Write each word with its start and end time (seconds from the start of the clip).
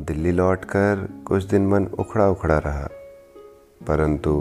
दिल्ली 0.00 0.32
लौटकर 0.32 1.08
कुछ 1.26 1.44
दिन 1.44 1.66
मन 1.66 1.86
उखड़ा 1.98 2.28
उखड़ा 2.28 2.58
रहा, 2.58 2.88
परंतु 3.88 4.32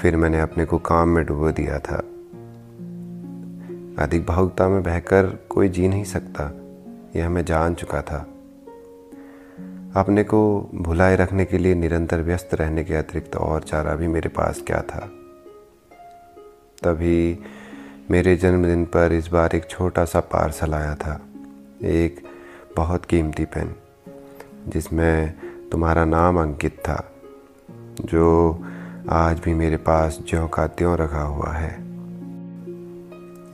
फिर 0.00 0.16
मैंने 0.16 0.40
अपने 0.40 0.64
को 0.64 0.78
काम 0.78 1.08
में 1.08 1.24
डुबो 1.26 1.50
दिया 1.50 1.78
था। 1.78 1.96
अधिक 3.98 4.24
भावुकता 4.26 4.68
में 4.68 4.82
बहकर 4.82 5.26
कोई 5.48 5.68
जी 5.68 5.88
नहीं 5.88 6.04
सकता, 6.04 6.50
यह 7.16 7.28
मैं 7.28 7.44
जान 7.44 7.74
चुका 7.74 8.02
था। 8.02 8.18
अपने 9.96 10.24
को 10.24 10.70
भुलाए 10.74 11.16
रखने 11.16 11.44
के 11.44 11.58
लिए 11.58 11.74
निरंतर 11.74 12.20
व्यस्त 12.20 12.54
रहने 12.54 12.84
के 12.84 12.94
अतिरिक्त 12.94 13.36
और 13.36 13.62
चारा 13.62 13.94
भी 13.94 14.08
मेरे 14.08 14.28
पास 14.28 14.62
क्या 14.66 14.80
था। 14.82 15.00
तभी 16.82 17.38
मेरे 18.10 18.36
जन्मदिन 18.36 18.84
पर 18.84 19.12
इस 19.12 19.28
बार 19.28 19.54
एक 19.54 19.68
छोटा 19.70 20.04
सा 20.04 20.20
पार्सल 20.20 20.74
आया 20.74 20.94
था, 20.94 21.20
एक 21.82 22.22
बहुत 22.76 23.04
कीमती 23.04 23.44
पेन। 23.44 23.74
जिसमें 24.68 25.34
तुम्हारा 25.72 26.04
नाम 26.04 26.40
अंकित 26.40 26.78
था, 26.78 27.12
जो 28.00 28.64
आज 29.10 29.40
भी 29.40 29.54
मेरे 29.54 29.76
पास 29.76 30.18
ज्यों 30.28 30.46
का 30.48 30.66
त्यों 30.66 30.96
रखा 30.98 31.22
हुआ 31.22 31.52
है। 31.52 31.70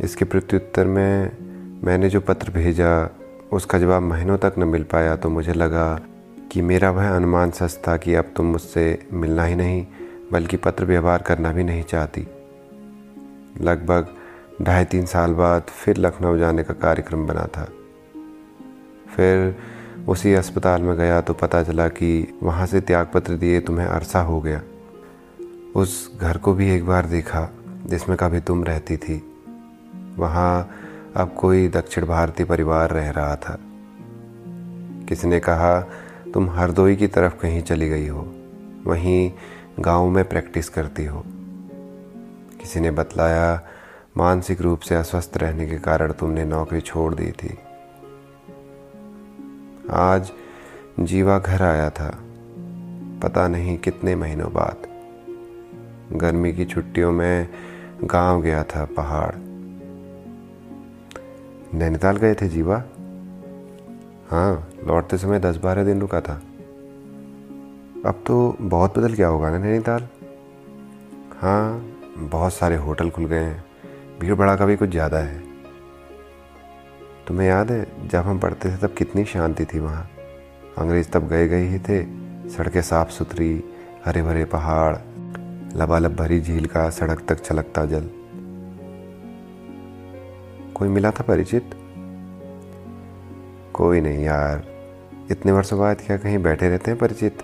इसके 0.01 0.25
प्रत्युत्तर 0.25 0.87
में 0.87 1.37
मैंने 1.85 2.09
जो 2.09 2.21
पत्र 2.21 2.51
भेजा, 2.51 3.11
उसका 3.53 3.79
जवाब 3.79 4.03
महीनों 4.03 4.39
तक 4.39 4.55
न 4.59 4.65
मिल 4.65 4.83
पाया 4.83 5.17
तो 5.17 5.31
मुझे 5.31 5.53
लगा 5.53 6.01
कि 6.53 6.63
मेरा 6.63 6.91
वह 6.91 7.17
अनुमान 7.17 7.51
सच 7.51 7.79
था 7.89 7.97
कि 7.97 8.15
अब 8.15 8.33
तुम 8.37 8.47
मुझसे 8.47 9.09
मिलना 9.13 9.45
ही 9.45 9.55
नहीं, 9.57 9.87
बल्कि 10.33 10.57
पत्र 10.57 10.85
व्यवहार 10.85 11.23
करना 11.23 11.53
भी 11.53 11.65
नहीं 11.65 11.83
चाहती। 11.83 12.27
लगभग 13.61 14.09
ढाई 14.63 14.85
तीन 14.85 15.07
साल 15.07 15.33
बाद 15.33 15.63
फिर 15.63 15.97
लखनऊ 15.97 16.39
जाने 16.39 16.63
का 16.65 16.75
कार्यक्रम 16.75 17.27
बना 17.27 17.47
था। 17.47 17.65
फिर 19.17 19.57
उसी 20.09 20.35
अस्पताल 20.35 20.83
में 20.83 20.97
गया 20.97 21.21
तो 21.21 21.33
पता 21.33 21.63
चला 21.63 21.89
कि 21.89 22.39
वहाँ 22.43 22.67
से 22.67 22.81
त्यागपत्र 22.81 23.37
दिए 23.37 23.61
तुम्हें 23.61 23.87
अरसा 23.87 24.21
हो 24.21 24.41
गया। 24.41 24.63
उस 25.77 26.19
घर 26.21 26.39
को 26.39 26.55
भी 26.55 26.71
एक 26.71 26.87
बार 26.87 27.07
देखा, 27.07 27.49
जिसमें 27.87 28.19
कभी 28.19 28.41
तुम 28.41 28.65
रहती 28.65 28.97
थी। 28.97 29.43
वहाँ 30.17 30.71
अब 31.17 31.35
कोई 31.35 31.69
दक्षिण 31.69 32.07
भारतीय 32.07 32.47
परिवार 32.47 32.91
रह 32.91 33.11
रहा 33.11 33.37
था। 33.37 33.59
किसी 35.09 35.29
ने 35.29 35.41
कहा, 35.41 35.81
तुम 36.35 36.51
हरदोई 36.51 36.97
की 36.97 37.07
तरफ़ 37.07 37.37
कहीं 37.41 37.63
चली 37.63 37.89
गई 37.89 38.07
हो। 38.07 38.35
वहीं 38.87 39.33
गाँव 39.81 40.09
में 40.09 40.29
प्रैक्टिस 40.29 40.69
करती 40.69 41.05
हो। 41.05 41.25
किसी 42.61 42.81
ने 42.81 42.91
बतलाया, 42.91 43.63
मानसिक 44.17 44.61
रूप 44.61 44.81
से 44.81 44.95
अस्वस्थ 44.95 45.33
रहने 45.37 45.67
के 45.67 45.79
कारण 45.79 46.13
तुमने 46.13 46.45
नौकरी 46.45 46.81
छोड़ 46.81 47.15
दी 47.15 47.31
थी। 47.31 47.59
आज 49.91 50.31
जीवा 51.01 51.39
घर 51.39 51.63
आया 51.63 51.91
था, 51.91 52.09
पता 53.23 53.47
नहीं 53.49 53.77
कितने 53.79 54.15
महीनों 54.17 54.53
बाद। 54.53 54.87
गर्मी 56.13 56.53
की 56.53 56.65
छुट्टियों 56.65 57.13
में 57.13 57.49
गाँव 58.05 58.43
गया 58.43 58.63
था 58.65 58.85
पहाड़। 58.97 59.35
नैनीताल 61.75 62.17
गए 62.17 62.35
थे 62.35 62.49
जीवा? 62.49 62.83
हाँ 64.31 64.69
लौटते 64.87 65.19
समय 65.19 65.39
दस 65.39 65.57
बारह 65.57 65.85
दिन 65.85 66.01
रुका 66.01 66.21
था। 66.21 66.35
अब 68.07 68.23
तो 68.27 68.57
बहुत 68.61 68.99
बदल 68.99 69.13
गया 69.13 69.29
होगा 69.29 69.51
ना 69.51 69.59
नैनीताल? 69.59 70.09
हाँ 71.41 71.93
बहुत 72.19 72.53
सारे 72.53 72.77
होटल 72.77 73.11
खुल 73.11 73.25
गए 73.25 73.45
हैं 73.45 73.65
भीड़ 74.21 74.35
भड़ा 74.35 74.57
का 74.57 74.67
भी 74.67 74.77
कुछ 74.77 74.91
ज़्यादा 74.91 75.19
है। 75.19 75.46
तुम्हें 77.27 77.47
याद 77.49 77.71
है, 77.71 78.09
जब 78.09 78.19
हम 78.19 78.39
पढ़ते 78.39 78.71
थे 78.71 78.77
तब 78.77 78.95
कितनी 78.95 79.25
शांति 79.25 79.65
थी 79.65 79.79
वहाँ। 79.79 80.11
अंग्रेज़ 80.79 81.09
तब 81.09 81.29
गए 81.29 81.49
गए 81.49 81.63
ही 81.63 81.79
थे, 81.79 82.03
सड़कें 82.51 82.83
साफ़ 82.83 83.11
सुथरी 83.11 83.65
हरे 84.05 84.23
भरे 84.23 84.45
पहाड़, 84.45 84.97
लबालब 85.77 86.15
भरी 86.17 86.41
झील 86.41 86.67
का 86.67 86.89
सड़क 86.91 87.25
तक 87.29 87.45
छलकता 87.45 87.85
जल। 87.85 88.09
कोई 90.75 90.89
मिला 90.89 91.11
था 91.11 91.23
परिचित? 91.23 91.71
कोई 93.75 94.01
नहीं 94.01 94.25
यार, 94.25 94.65
इतने 95.31 95.53
वर्षों 95.53 95.79
बाद 95.79 96.01
क्या 96.01 96.17
कहीं 96.17 96.39
बैठे 96.39 96.69
रहते 96.69 96.91
हैं 96.91 97.01
परिचित? 97.01 97.43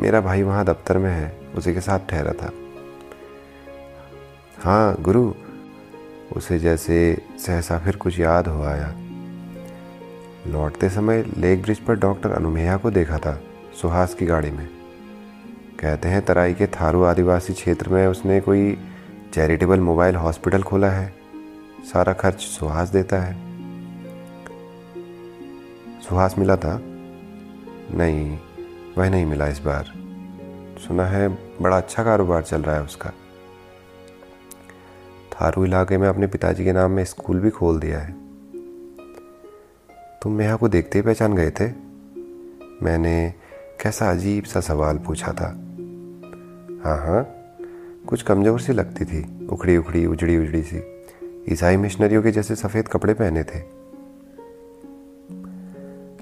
मेरा 0.00 0.20
भाई 0.20 0.42
वहाँ 0.42 0.64
दफ्तर 0.64 0.98
में 0.98 1.10
है, 1.10 1.40
उसी 1.56 1.74
के 1.74 1.80
साथ 1.80 1.98
ठहरा 2.08 2.32
था। 2.32 2.50
हाँ 4.62 4.96
गुरु 5.00 5.32
उसे 6.36 6.58
जैसे 6.58 7.22
सहसा 7.38 7.78
फिर 7.78 7.96
कुछ 7.96 8.20
याद 8.20 8.48
हो 8.48 8.62
आया। 8.62 8.94
लौटते 10.46 10.88
समय 10.88 11.22
लेक 11.36 11.62
ब्रिज 11.62 11.78
पर 11.78 11.94
डॉक्टर 11.94 12.30
अनुमेया 12.30 12.76
को 12.76 12.90
देखा 12.90 13.18
था, 13.18 13.40
सुहास 13.82 14.14
की 14.14 14.26
गाड़ी 14.26 14.50
में। 14.50 14.68
कहते 15.80 16.08
हैं, 16.08 16.24
तराई 16.24 16.54
के 16.54 16.66
थारू 16.66 17.02
आदिवासी 17.02 17.52
क्षेत्र 17.52 17.88
में 17.88 18.06
उसने 18.06 18.40
कोई 18.40 18.78
चैरिटेबल 19.34 19.80
मोबाइल 19.80 20.16
हॉस्पिटल 20.16 20.62
खोला 20.62 20.90
है। 20.90 21.14
सारा 21.92 22.12
खर्च 22.12 22.40
सुहास 22.40 22.88
देता 22.88 23.16
है। 23.18 23.32
सुहास 26.00 26.34
मिला 26.38 26.56
था? 26.56 26.80
नहीं, 27.94 28.38
वह 28.98 29.10
नहीं 29.10 29.26
मिला 29.26 29.46
इस 29.46 29.58
बार। 29.58 29.84
सुना 30.78 31.06
है, 31.06 31.28
बड़ा 31.62 31.76
अच्छा 31.76 32.04
कारोबार 32.04 32.42
चल 32.42 32.62
रहा 32.62 32.76
है 32.76 32.82
उसका। 32.82 33.10
थारू 35.32 35.64
इलाके 35.64 35.98
में 35.98 36.08
अपने 36.08 36.26
पिताजी 36.26 36.64
के 36.64 36.72
नाम 36.72 36.90
में 36.90 37.04
स्कूल 37.04 37.40
भी 37.40 37.50
खोल 37.50 37.80
दिया 37.80 37.98
है। 37.98 38.12
तुम 40.22 40.32
नेहा 40.32 40.56
को 40.56 40.68
देखते 40.68 40.98
ही 40.98 41.02
पहचान 41.02 41.34
गए 41.34 41.50
थे? 41.50 41.68
मैंने 42.82 43.34
कैसा 43.80 44.10
अजीब 44.10 44.44
सा 44.44 44.60
सवाल 44.60 44.98
पूछा 44.98 45.32
था। 45.32 45.46
हाँ 46.84 46.98
हाँ 46.98 47.24
कुछ 48.08 48.22
कमज़ोर 48.22 48.60
सी 48.60 48.72
लगती 48.72 49.04
थी, 49.04 49.46
उखड़ी 49.46 49.76
उखड़ी, 49.76 50.06
उजड़ी 50.06 50.38
उजड़ी 50.38 50.62
सी। 50.62 50.82
ईसाई 51.52 51.76
मिशनरियों 51.76 52.22
के 52.22 52.30
जैसे 52.30 52.56
सफ़ेद 52.56 52.88
कपड़े 52.88 53.14
पहने 53.14 53.42
थे। 53.44 53.58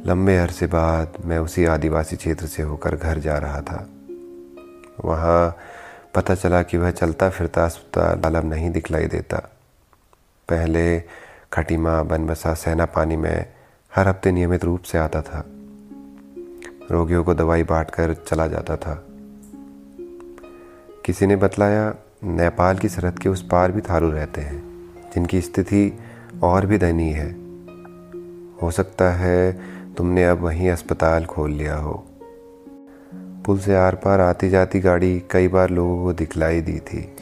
लंबे 0.07 0.37
अरसे 0.37 0.67
बाद 0.67 1.13
मैं 1.25 1.39
उसी 1.39 1.65
आदिवासी 1.65 2.17
क्षेत्र 2.17 2.47
से 2.47 2.63
होकर 2.63 2.97
घर 2.97 3.19
जा 3.19 3.39
रहा 3.39 3.61
था। 3.61 3.89
वहाँ 5.05 5.57
पता 6.15 6.35
चला 6.35 6.63
कि 6.63 6.77
वह 6.77 6.91
चलता 6.91 7.31
फिरता 7.31 7.65
अस्पताल 7.65 8.35
अब 8.35 8.45
नहीं 8.45 8.71
दिखलाई 8.71 9.07
देता। 9.07 9.37
पहले 10.49 11.01
खटीमा 11.53 12.03
बनबसा 12.03 12.55
सेना 12.55 12.85
पानी 12.85 13.17
में 13.17 13.47
हर 13.95 14.09
हफ़्ते 14.09 14.33
नियमित 14.33 14.65
रूप 14.65 14.83
से 14.83 14.99
आता 14.99 15.23
था। 15.23 15.45
रोगियों 16.91 17.25
को 17.25 17.35
दवाई 17.35 17.63
बांट 17.63 17.91
कर 17.91 18.15
चला 18.15 18.47
जाता 18.47 18.77
था। 18.77 19.07
किसी 21.05 21.27
ने 21.27 21.37
बतलाया, 21.37 21.95
नेपाल 22.25 22.79
की 22.79 22.89
सरहद 22.89 23.19
के 23.19 23.29
उस 23.29 23.43
पार 23.43 23.73
भी 23.73 23.81
थारू 23.81 24.11
रहते 24.11 24.41
हैं, 24.41 24.89
जिनकी 25.15 25.41
स्थिति 25.41 25.99
और 26.43 26.67
भी 26.67 26.79
दयनीय 26.79 27.13
है। 27.13 27.33
हो 28.63 28.71
सकता 28.71 29.13
है 29.13 29.61
तुमने 29.95 30.25
अब 30.25 30.39
वहीं 30.39 30.71
अस्पताल 30.71 31.25
खोल 31.25 31.51
लिया 31.51 31.77
हो। 31.77 32.07
पुल 33.51 33.59
से 33.59 33.75
आर 33.75 33.95
पार 33.95 34.21
आती 34.21 34.49
जाती 34.49 34.81
गाड़ी 34.81 35.23
कई 35.31 35.49
बार 35.49 35.71
लोगों 35.71 36.05
को 36.05 36.13
दिखलाई 36.13 36.61
दी 36.61 36.79
थी। 36.79 37.17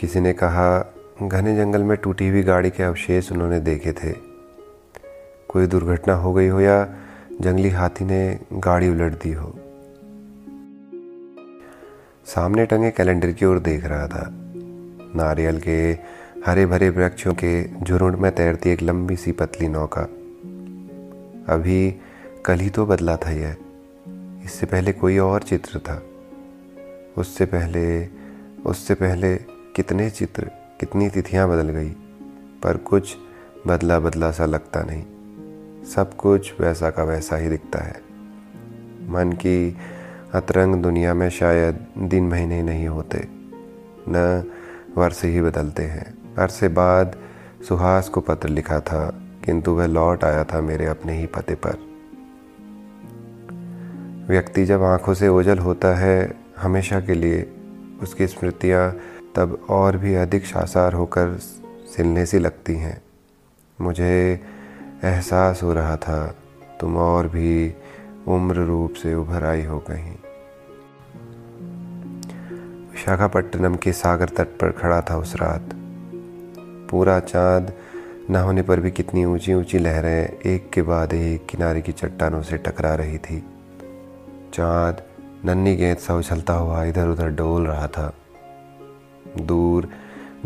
किसी 0.00 0.20
ने 0.20 0.32
कहा, 0.32 0.94
घने 1.22 1.56
जंगल 1.56 1.82
में 1.82 1.96
टूटी 1.96 2.28
हुई 2.28 2.42
गाड़ी 2.42 2.70
के 2.70 2.82
अवशेष 2.82 3.32
उन्होंने 3.32 3.60
देखे 3.60 3.92
थे। 3.92 4.12
कोई 5.48 5.66
दुर्घटना 5.66 6.14
हो 6.14 6.32
गई 6.32 6.48
हो 6.48 6.60
या 6.60 6.94
जंगली 7.40 7.70
हाथी 7.70 8.04
ने 8.04 8.40
गाड़ी 8.52 8.88
उलट 8.88 9.12
दी 9.12 9.32
हो? 9.32 9.58
सामने 12.26 12.66
टंगे 12.66 12.90
कैलेंडर 12.90 13.32
की 13.32 13.44
ओर 13.44 13.58
देख 13.58 13.84
रहा 13.84 14.06
था। 14.06 14.28
नारियल 15.16 15.60
के 15.60 15.98
हरे 16.46 16.66
भरे 16.66 16.90
वृक्षों 16.90 17.34
के 17.34 17.84
झुरुंड 17.84 18.16
में 18.16 18.34
तैरती 18.34 18.70
एक 18.70 18.82
लंबी 18.82 19.16
सी 19.16 19.32
पतली 19.32 19.68
नौका। 19.68 20.02
अभी 21.54 21.94
कल 22.44 22.58
ही 22.58 22.70
तो 22.70 22.86
बदला 22.86 23.16
था 23.16 23.30
यह। 23.30 23.56
इससे 24.46 24.66
पहले 24.66 24.92
कोई 24.92 25.18
और 25.18 25.42
चित्र 25.42 25.78
था। 25.78 26.02
उससे 27.18 27.44
पहले 27.46 28.06
उससे 28.66 28.94
पहले 28.94 29.36
कितने 29.76 30.10
चित्र, 30.10 30.50
कितनी 30.80 31.08
तिथियाँ 31.08 31.48
बदल 31.48 31.68
गई, 31.68 31.88
पर 32.62 32.76
कुछ 32.76 33.16
बदला 33.66 33.98
बदला 34.00 34.30
सा 34.30 34.46
लगता 34.46 34.82
नहीं। 34.82 35.84
सब 35.84 36.14
कुछ 36.16 36.60
वैसा 36.60 36.90
का 36.90 37.04
वैसा 37.04 37.36
ही 37.36 37.48
दिखता 37.48 37.78
है। 37.78 38.00
मन 39.08 39.32
की 39.32 39.76
अतरंग 40.34 40.74
दुनिया 40.74 41.14
में 41.14 41.28
शायद 41.30 41.86
दिन 41.98 42.28
महीने 42.28 42.62
नहीं 42.62 42.88
होते, 42.88 43.28
न 44.08 44.44
वर्ष 44.96 45.24
ही 45.24 45.40
बदलते 45.40 45.82
हैं। 45.82 46.34
अरसे 46.34 46.68
बाद 46.68 47.18
सुहास 47.68 48.08
को 48.08 48.20
पत्र 48.20 48.48
लिखा 48.48 48.80
था, 48.80 49.08
किंतु 49.44 49.72
वह 49.72 49.86
लौट 49.86 50.24
आया 50.24 50.44
था 50.44 50.60
मेरे 50.60 50.86
अपने 50.86 51.18
ही 51.18 51.26
पते 51.26 51.54
पर। 51.54 51.95
व्यक्ति 54.28 54.64
जब 54.64 54.82
आँखों 54.82 55.14
से 55.14 55.28
ओझल 55.28 55.58
होता 55.58 55.94
है, 55.94 56.34
हमेशा 56.58 57.00
के 57.00 57.14
लिए 57.14 57.52
उसकी 58.02 58.26
स्मृतियाँ 58.26 58.96
तब 59.36 59.66
और 59.70 59.96
भी 59.96 60.14
अधिक 60.14 60.46
शासार 60.46 60.92
होकर 60.92 61.36
सिलने 61.96 62.26
सी 62.26 62.38
लगती 62.38 62.74
हैं। 62.74 63.02
मुझे 63.80 64.40
एहसास 65.04 65.62
हो 65.62 65.74
रहा 65.74 65.96
था, 65.96 66.36
तुम 66.80 66.96
और 66.96 67.28
भी 67.28 67.74
उम्र 68.28 68.56
रूप 68.56 68.92
से 68.92 69.14
उभर 69.14 69.44
आई 69.44 69.64
हो 69.64 69.78
कहीं। 69.78 70.14
विशाखापट्टनम 72.92 73.76
के 73.76 73.92
सागर 73.92 74.28
तट 74.28 74.46
पर 74.46 74.70
खड़ा 74.70 75.00
था 75.00 75.16
उस 75.16 75.36
रात। 75.36 75.70
पूरा 76.90 77.20
चाँद 77.20 77.72
न 78.30 78.36
होने 78.36 78.62
पर 78.62 78.80
भी 78.80 78.90
कितनी 78.90 79.24
ऊँची 79.24 79.54
ऊँची 79.54 79.78
लहरें 79.78 80.38
एक 80.46 80.70
के 80.70 80.82
बाद 80.82 81.12
एक 81.12 81.46
किनारे 81.46 81.80
की 81.80 81.92
चट्टानों 81.92 82.42
से 82.42 82.56
टकरा 82.56 82.94
रही 82.94 83.18
थी। 83.18 83.44
चाँद, 84.56 85.02
नन्ही 85.44 85.76
गेंद 85.76 85.96
सा 85.96 86.14
उछलता 86.14 86.52
हुआ 86.52 86.84
इधर 86.84 87.08
उधर 87.08 87.28
डोल 87.28 87.66
रहा 87.66 87.88
था। 87.88 88.14
दूर, 89.40 89.88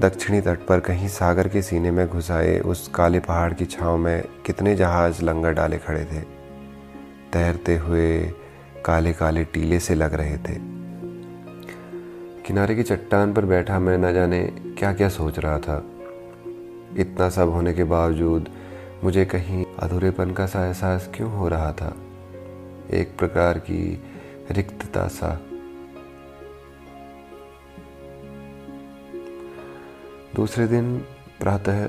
दक्षिणी 0.00 0.40
तट 0.40 0.66
पर 0.66 0.80
कहीं 0.80 1.08
सागर 1.08 1.48
के 1.48 1.62
सीने 1.62 1.90
में 1.90 2.08
घुसाए 2.08 2.58
उस 2.58 2.88
काले 2.88 3.20
पहाड़ 3.20 3.52
की 3.52 3.64
छांव 3.64 3.96
में 3.96 4.24
कितने 4.46 4.76
जहाज़ 4.76 5.22
लंगर 5.22 5.52
डाले 5.52 5.78
खड़े 5.78 6.04
थे। 6.04 6.20
तैरते 7.32 7.76
हुए 7.76 8.32
काले 8.84 9.12
काले 9.12 9.44
टीले 9.44 9.80
से 9.80 9.94
लग 9.94 10.14
रहे 10.14 10.36
थे। 10.36 10.58
किनारे 12.42 12.74
की 12.74 12.82
चट्टान 12.82 13.34
पर 13.34 13.44
बैठा 13.44 13.78
मैं 13.78 13.98
न 13.98 14.14
जाने 14.14 14.44
क्या 14.78 14.92
क्या 14.92 15.08
सोच 15.08 15.38
रहा 15.38 15.58
था। 15.58 15.84
इतना 16.98 17.30
सब 17.30 17.48
होने 17.48 17.72
के 17.72 17.84
बावजूद 17.84 18.48
मुझे 19.04 19.24
कहीं 19.24 19.66
अधूरेपन 19.78 20.30
का 20.30 20.46
सा 20.46 20.66
एहसास 20.66 21.10
क्यों 21.14 21.32
हो 21.32 21.48
रहा 21.48 21.72
था? 21.72 21.96
एक 22.92 23.19
प्रकार 23.19 23.58
की 23.58 24.04
रिक्तता 24.50 25.08
सा। 25.08 25.40
दूसरे 30.37 30.66
दिन 30.66 30.98
प्रातः 31.40 31.87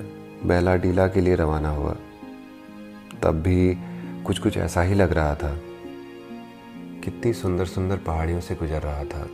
बैला 0.47 0.75
डीला 0.75 1.07
के 1.07 1.21
लिए 1.21 1.35
रवाना 1.35 1.69
हुआ। 1.69 1.95
तब 3.23 3.31
भी 3.31 3.77
कुछ 4.23 4.39
कुछ 4.39 4.57
ऐसा 4.57 4.81
ही 4.81 4.93
लग 4.93 5.13
रहा 5.13 5.35
था। 5.35 5.57
कितनी 7.03 7.33
सुंदर 7.33 7.65
सुंदर 7.65 7.97
पहाड़ियों 7.97 8.39
से 8.39 8.55
गुजर 8.55 8.81
रहा 8.81 9.03
था। 9.03 9.29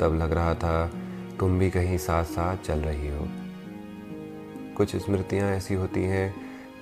तब 0.00 0.18
लग 0.22 0.32
रहा 0.32 0.54
था, 0.54 0.92
तुम 1.40 1.58
भी 1.58 1.70
कहीं 1.70 1.98
साथ 1.98 2.24
साथ 2.24 2.56
चल 2.56 2.78
रही 2.78 3.08
हो। 3.08 3.28
कुछ 4.76 4.96
स्मृतियाँ 4.96 5.50
ऐसी 5.50 5.74
होती 5.74 6.02
हैं, 6.02 6.34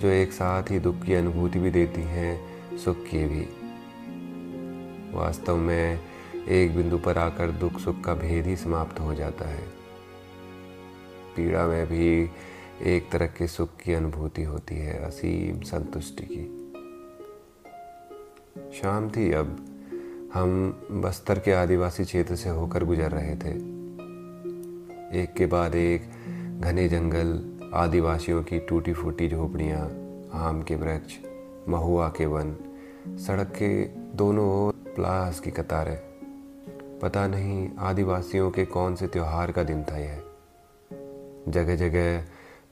जो 0.02 0.08
एक 0.08 0.32
साथ 0.32 0.62
ही 0.62 0.78
दुख 0.78 1.02
की 1.02 1.14
अनुभूति 1.14 1.58
भी 1.58 1.70
देती 1.70 2.00
हैं, 2.00 2.54
सुख 2.78 2.96
की 2.96 3.25
भी। 3.25 3.63
वास्तव 5.14 5.56
में 5.56 6.00
एक 6.49 6.76
बिंदु 6.76 6.99
पर 6.99 7.19
आकर 7.19 7.50
दुख 7.50 7.72
सुख 7.72 8.00
का 8.00 8.14
भेद 8.14 8.46
ही 8.46 8.56
समाप्त 8.56 9.00
हो 9.00 9.14
जाता 9.14 9.49
है। 9.49 9.66
पीड़ा 11.37 11.66
में 11.66 11.87
भी 11.87 12.31
एक 12.82 13.11
तरह 13.11 13.26
के 13.26 13.46
सुख 13.46 13.76
की 13.76 13.94
अनुभूति 13.94 14.43
होती 14.43 14.75
है, 14.75 15.05
असीम 15.05 15.61
संतुष्टि 15.61 16.25
की। 16.31 16.72
शाम 18.78 19.11
थी 19.11 19.32
अब। 19.32 19.66
हम 20.34 20.70
बस्तर 20.90 21.38
के 21.38 21.52
आदिवासी 21.52 22.05
क्षेत्र 22.05 22.37
से 22.37 22.49
होकर 22.49 22.84
गुजर 22.84 23.10
रहे 23.10 23.37
थे। 23.37 23.75
एक 25.22 25.34
के 25.37 25.46
बाद 25.46 25.75
एक 25.75 26.02
घने 26.60 26.88
जंगल, 26.88 27.60
आदिवासियों 27.75 28.43
की 28.43 28.58
टूटी 28.58 28.93
फूटी 28.93 29.28
झोपड़ियाँ, 29.28 29.84
आम 30.34 30.62
के 30.62 30.75
वृक्ष, 30.75 31.14
महुआ 31.69 32.08
के 32.08 32.26
वन, 32.26 32.56
सड़क 33.08 33.46
के 33.46 33.84
दोनों 34.17 34.49
ओर 34.50 34.83
प्लास 34.94 35.41
की 35.41 35.50
कतारें। 35.50 36.14
पता 37.02 37.26
नहीं 37.26 37.70
आदिवासियों 37.79 38.50
के 38.50 38.64
कौन 38.64 38.94
से 38.94 39.06
त्योहार 39.06 39.52
का 39.52 39.62
दिन 39.62 39.85
था 39.85 39.99
यह। 39.99 40.23
जगह 41.49 41.76
जगह 41.76 42.25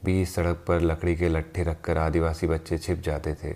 बीच 0.05 0.29
सड़क 0.29 0.65
पर 0.69 0.81
लकड़ी 0.81 1.17
के 1.17 1.29
लट्ठे 1.29 1.63
रखकर 1.63 1.99
आदिवासी 1.99 2.47
बच्चे 2.47 2.79
छिप 2.79 2.99
जाते 2.99 3.35
थे। 3.35 3.55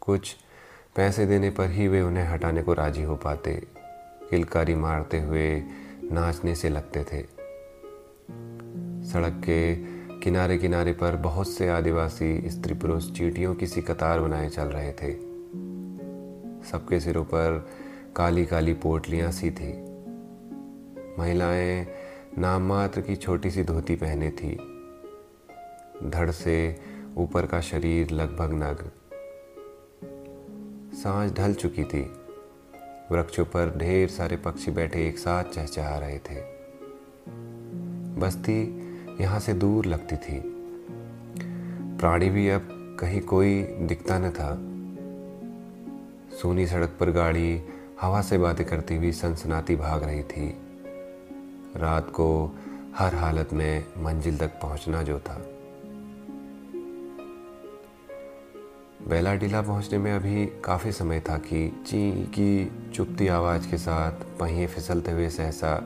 कुछ 0.00 0.36
पैसे 0.96 1.26
देने 1.26 1.50
पर 1.50 1.70
ही 1.70 1.88
वे 1.88 2.02
उन्हें 2.02 2.24
हटाने 2.24 2.62
को 2.62 2.72
राज़ी 2.72 3.02
हो 3.02 3.16
पाते। 3.16 3.66
किलकारी 4.30 4.74
मारते 4.74 5.20
हुए 5.20 5.62
नाचने 6.12 6.54
से 6.54 6.68
लगते 6.68 7.04
थे। 7.04 7.22
सड़क 9.08 9.32
के 9.32 9.74
किनारे 10.20 10.58
किनारे 10.58 10.92
पर 10.92 11.16
बहुत 11.16 11.48
से 11.48 11.68
आदिवासी 11.68 12.50
स्त्री 12.50 12.74
पुरुष 12.74 13.12
चीटियों 13.12 13.54
की 13.54 13.66
सी 13.66 13.82
कतार 13.82 14.20
बनाए 14.20 14.48
चल 14.48 14.64
रहे 14.64 14.92
थे। 14.92 15.29
सबके 16.70 17.00
सिरों 17.00 17.24
पर 17.24 17.68
काली 18.16 18.46
काली 18.46 18.74
पोटलियाँ 18.74 19.30
सी 19.30 19.50
थी। 19.50 19.72
महिलाएँ 21.18 21.86
नाम 22.38 22.62
मात्र 22.62 23.00
की 23.00 23.16
छोटी 23.16 23.50
सी 23.50 23.62
धोती 23.64 23.96
पहने 23.96 24.30
थी। 24.30 24.56
धड़ 26.10 26.30
से 26.30 26.76
ऊपर 27.16 27.46
का 27.46 27.60
शरीर 27.60 28.10
लगभग 28.10 28.50
नग्न 28.52 28.90
साँझ 30.94 31.32
ढल 31.32 31.54
चुकी 31.54 31.84
थी। 31.84 32.02
वृक्षों 33.12 33.44
पर 33.44 33.78
ढेर 33.78 34.08
सारे 34.08 34.36
पक्षी 34.36 34.70
बैठे 34.70 35.08
एक 35.08 35.18
साथ 35.18 35.44
चहचहा 35.44 35.98
रहे 35.98 36.18
थे। 36.18 36.60
बस्ती 38.20 38.90
यहाँ 39.20 39.40
से 39.40 39.54
दूर 39.54 39.86
लगती 39.86 40.16
थी। 40.16 40.42
प्राणी 41.98 42.30
भी 42.30 42.48
अब 42.48 42.96
कहीं 43.00 43.20
कोई 43.20 43.62
दिखता 43.62 44.18
न 44.18 44.30
था। 44.30 44.69
सोनी 46.32 46.66
सड़क 46.66 46.96
पर 47.00 47.10
गाड़ी 47.10 47.62
हवा 48.00 48.22
से 48.22 48.38
बातें 48.38 48.66
करती 48.66 48.96
हुई 48.96 49.12
सनसनाती 49.12 49.76
भाग 49.76 50.04
रही 50.04 50.22
थी। 50.22 50.48
रात 51.76 52.10
को 52.10 52.56
हर 52.96 53.14
हालत 53.14 53.52
में 53.52 53.84
मंजिल 53.98 54.38
तक 54.38 54.48
पहुँचना 54.48 55.02
जो 55.02 55.18
था। 55.18 55.34
बेला 59.08 59.34
डीला 59.34 59.62
पहुँचने 59.62 59.98
में 59.98 60.12
अभी 60.12 60.46
काफ़ी 60.46 60.92
समय 60.92 61.20
था 61.20 61.36
कि 61.38 61.68
ची 61.86 62.10
की 62.26 62.72
चुपती 62.94 63.28
आवाज़ 63.28 63.70
के 63.70 63.78
साथ 63.78 64.12
पहिए 64.12 64.66
फिसलते 64.66 65.10
हुए 65.10 65.28
सहसा 65.30 65.76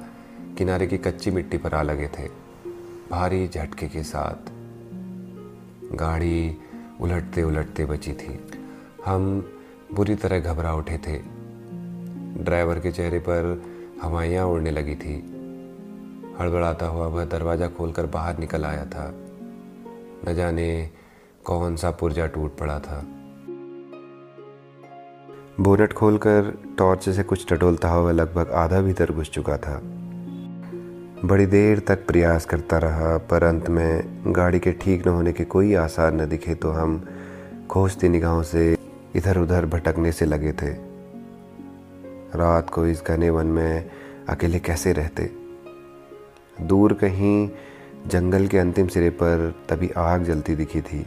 किनारे 0.59 0.87
की 0.87 0.99
कच्ची 0.99 1.31
मिट्टी 1.31 1.59
पर 1.59 1.75
आ 1.75 1.83
लगे 1.83 2.09
थे, 2.09 2.29
भारी 3.11 3.49
झटके 3.49 3.89
के 3.89 4.03
साथ। 4.03 4.51
गाड़ी 5.95 6.57
उलटते 7.01 7.43
उलटते 7.43 7.85
बची 7.85 8.13
थी। 8.13 8.41
हम 9.07 9.54
बुरी 9.95 10.15
तरह 10.15 10.41
घबरा 10.41 10.73
उठे 10.75 10.99
थे। 10.99 11.19
ड्राइवर 12.45 12.79
के 12.79 12.91
चेहरे 12.93 13.19
पर 13.19 13.63
हवाइयाँ 14.03 14.47
उड़ने 14.47 14.71
लगी 14.71 14.95
थी। 14.95 15.15
हड़बड़ाता 16.39 16.87
हुआ 16.87 17.07
वह 17.07 17.25
दरवाज़ा 17.25 17.69
खोलकर 17.69 18.07
बाहर 18.07 18.39
निकल 18.39 18.65
आया 18.65 18.85
था। 18.87 19.11
न 20.29 20.35
जाने 20.35 20.69
कौन 21.45 21.77
सा 21.77 21.91
पुर्जा 21.91 22.27
टूट 22.27 22.57
पड़ा 22.59 22.79
था। 22.79 23.01
बोनट 25.61 25.93
खोलकर 25.93 26.53
टॉर्च 26.79 27.09
से 27.09 27.23
कुछ 27.23 27.47
टटोलता 27.53 27.89
हुआ 27.89 28.13
लगभग 28.13 28.51
आधा 28.53 28.81
भीतर 28.81 29.13
घुस 29.13 29.31
चुका 29.31 29.57
था। 29.57 29.81
बड़ी 31.25 31.47
देर 31.47 31.79
तक 31.79 32.07
प्रयास 32.07 32.45
करता 32.45 32.79
रहा, 32.79 33.17
पर 33.19 33.43
अंत 33.43 33.69
में 33.71 34.35
गाड़ी 34.37 34.59
के 34.59 34.73
ठीक 34.73 35.07
न 35.07 35.11
होने 35.11 35.33
के 35.33 35.45
कोई 35.45 35.75
आसार 35.75 36.15
न 36.15 36.29
दिखे 36.29 36.55
तो 36.55 36.71
हम 36.71 37.05
खोजती 37.71 38.09
निगाहों 38.09 38.43
से 38.43 38.77
इधर 39.17 39.39
उधर 39.39 39.67
भटकने 39.67 40.13
से 40.13 40.25
लगे 40.25 40.53
थे। 40.53 40.95
रात 42.39 42.71
को 42.71 42.87
इस 42.87 43.03
घने 43.07 43.31
वन 43.31 43.47
में 43.47 43.91
अकेले 44.29 44.59
कैसे 44.59 44.93
रहते? 44.93 45.31
दूर 46.63 46.93
कहीं 46.93 47.51
जंगल 48.07 48.47
के 48.47 48.59
अंतिम 48.59 48.89
सिरे 48.89 49.11
पर 49.11 49.55
तभी 49.69 49.91
आग 49.97 50.23
जलती 50.23 50.55
दिखी 50.55 50.81
थी। 50.81 51.07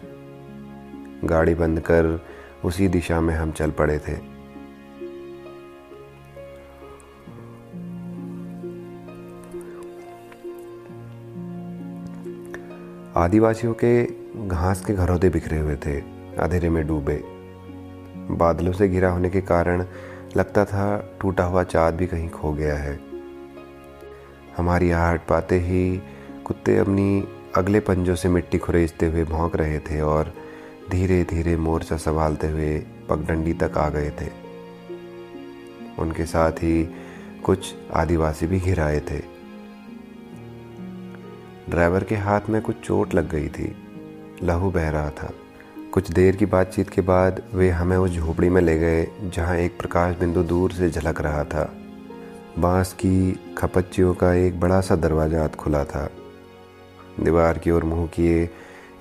गाड़ी 1.24 1.56
बंद 1.56 1.80
कर 1.80 2.26
उसी 2.66 2.88
दिशा 2.88 3.22
में 3.22 3.36
हम 3.36 3.52
चल 3.52 3.72
पड़े 3.72 4.00
थे। 4.00 4.38
आदिवासियों 13.20 13.74
के 13.74 14.06
घास 14.48 14.86
के 14.86 14.94
घरौदे 14.94 15.30
बिखरे 15.30 15.60
हुए 15.60 15.76
थे, 15.76 16.00
अंधेरे 16.38 16.70
में 16.70 16.88
डूबे। 16.88 17.37
बादलों 18.31 18.74
से 18.74 18.88
घिरा 18.89 19.10
होने 19.10 19.29
के 19.29 19.41
कारण 19.41 19.86
लगता 20.38 20.65
था 20.65 21.17
टूटा 21.22 21.43
हुआ 21.43 21.63
चाँद 21.63 21.96
भी 21.96 22.07
कहीं 22.07 22.29
खो 22.29 22.53
गया 22.53 22.77
है। 22.77 23.00
हमारी 24.57 24.91
आहट 24.91 25.27
पाते 25.27 25.60
ही 25.60 26.01
कुत्ते 26.46 26.77
अपनी 26.77 27.27
अगले 27.55 27.79
पंजों 27.79 28.15
से 28.15 28.29
मिट्टी 28.29 28.57
खुरेजते 28.57 29.05
हुए 29.05 29.24
भौंक 29.24 29.55
रहे 29.55 29.79
थे 29.79 30.01
और 30.01 30.34
धीरे 30.91 31.24
धीरे 31.24 31.57
मोर्चा 31.57 31.98
संभालते 31.98 32.48
हुए 32.48 32.86
पगडंडी 33.10 33.53
तक 33.53 33.72
आ 33.77 33.89
गए 33.89 34.10
थे। 34.10 34.29
उनके 36.00 36.25
साथ 36.25 36.51
ही 36.51 36.96
कुछ 37.43 37.75
आदिवासी 37.93 38.48
भी 38.48 38.60
घिराए 38.60 39.00
थे। 39.00 39.19
ड्राइवर 41.69 42.03
के 42.03 42.15
हाथ 42.15 42.41
में 42.50 42.62
कुछ 42.62 42.79
चोट 42.79 43.13
लग 43.13 43.29
गई 43.29 43.48
थी। 43.48 43.75
लहू 44.43 44.72
बह 44.72 44.89
रहा 44.89 45.10
था। 45.10 45.34
कुछ 45.98 46.12
देर 46.12 46.36
की 46.36 46.46
बातचीत 46.46 46.89
के 46.89 47.01
बाद 47.01 47.44
वे 47.54 47.70
हमें 47.70 47.98
उस 47.98 48.12
झोपड़ी 48.12 48.50
में 48.50 48.62
ले 48.62 48.80
गए, 48.80 49.08
जहाँ 49.24 49.58
एक 49.58 49.77
प्रकाश 49.77 50.16
बिंदु 50.16 50.44
दूर 50.44 50.72
से 50.72 50.89
झलक 50.89 51.22
रहा 51.22 51.44
था। 51.44 51.74
बाँस 52.60 52.94
की 52.94 53.39
खपच्चियों 53.58 54.13
का 54.13 54.34
एक 54.34 54.60
बड़ा 54.60 54.82
सा 54.82 54.96
दरवाज़ा 54.96 55.42
हाथ 55.42 55.50
खुला 55.50 55.84
था। 55.84 56.10
दीवार 57.20 57.58
की 57.58 57.72
ओर 57.72 57.84
मुँह 57.84 58.08
किए 58.08 58.50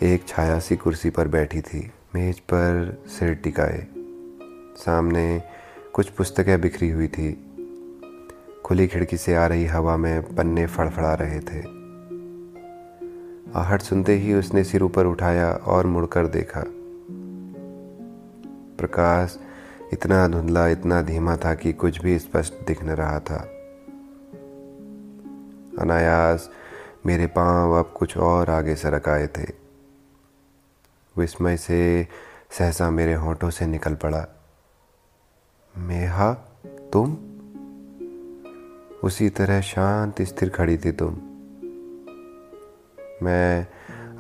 एक 0.03 0.29
छाया 0.29 0.59
सी 0.59 0.77
कुर्सी 0.77 1.11
पर 1.11 1.29
बैठी 1.29 1.61
थी। 1.61 1.91
मेज 2.15 2.39
पर 2.39 3.03
सिर 3.07 3.35
टिकाए। 3.35 3.87
सामने 4.77 5.43
कुछ 5.93 6.09
पुस्तकें 6.09 6.61
बिखरी 6.61 6.91
हुई 6.91 7.09
थी। 7.09 7.53
खुली 8.65 8.87
खिड़की 8.87 9.17
से 9.17 9.35
आ 9.35 9.47
रही 9.47 9.67
हवा 9.67 9.97
में 9.97 10.35
पन्ने 10.35 10.67
फड़फड़ा 10.67 11.15
रहे 11.15 11.41
थे। 11.41 11.61
आहट 13.59 13.83
सुनते 13.83 14.15
ही 14.15 14.35
उसने 14.35 14.65
सिर 14.65 14.83
ऊपर 14.83 15.07
उठाया 15.07 15.53
और 15.53 15.87
मुड़कर 15.87 16.27
देखा। 16.27 16.65
प्रकाश 18.79 19.39
इतना 19.93 20.29
धुंधला, 20.29 20.69
इतना 20.69 21.03
धीमा 21.03 21.37
था 21.37 21.55
कि 21.55 21.73
कुछ 21.73 22.01
भी 22.01 22.19
स्पष्ट 22.19 22.55
दिख 22.67 22.85
न 22.85 22.91
रहा 22.91 23.21
था। 23.21 23.37
अनायास 25.79 26.51
मेरे 27.07 27.27
पाँव 27.27 27.73
अब 27.73 27.95
कुछ 27.99 28.17
और 28.17 28.51
आगे 28.51 28.77
सरक 28.77 29.09
आए 29.09 29.27
थे। 29.27 29.47
विस्मय 31.17 31.57
से 31.57 32.09
सहसा 32.51 32.91
मेरे 32.91 33.15
होठों 33.15 33.51
से 33.51 33.67
निकल 33.67 33.95
पड़ा। 33.95 34.27
मेहा, 35.79 36.35
तुम? 36.93 37.17
उसी 39.05 39.29
तरह 39.29 39.61
शांत 39.61 40.23
स्थिर 40.23 40.49
खड़ी 40.49 40.79
थी 40.79 40.93
तुम। 40.93 41.17
मैं 43.23 43.67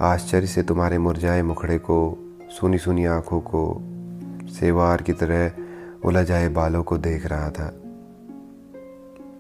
आश्चर्य 0.00 0.46
से 0.46 0.62
तुम्हारे 0.62 0.98
मुरझाए 0.98 1.42
मुखड़े 1.42 1.78
को 1.78 2.18
सुनी 2.50 2.78
सुनी 2.78 3.04
आँखों 3.04 3.40
को 3.40 3.78
सेवार 4.60 5.02
की 5.02 5.12
तरह 5.12 6.06
उलझाए 6.08 6.48
बालों 6.48 6.82
को 6.82 6.98
देख 6.98 7.26
रहा 7.26 7.50
था। 7.50 7.68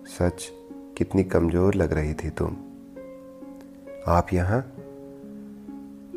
सच, 0.08 0.48
कितनी 0.96 1.24
कमज़ोर 1.24 1.74
लग 1.74 1.92
रही 1.92 2.14
थी 2.14 2.30
तुम। 2.30 2.56
आप 4.08 4.26
यहाँ? 4.32 4.58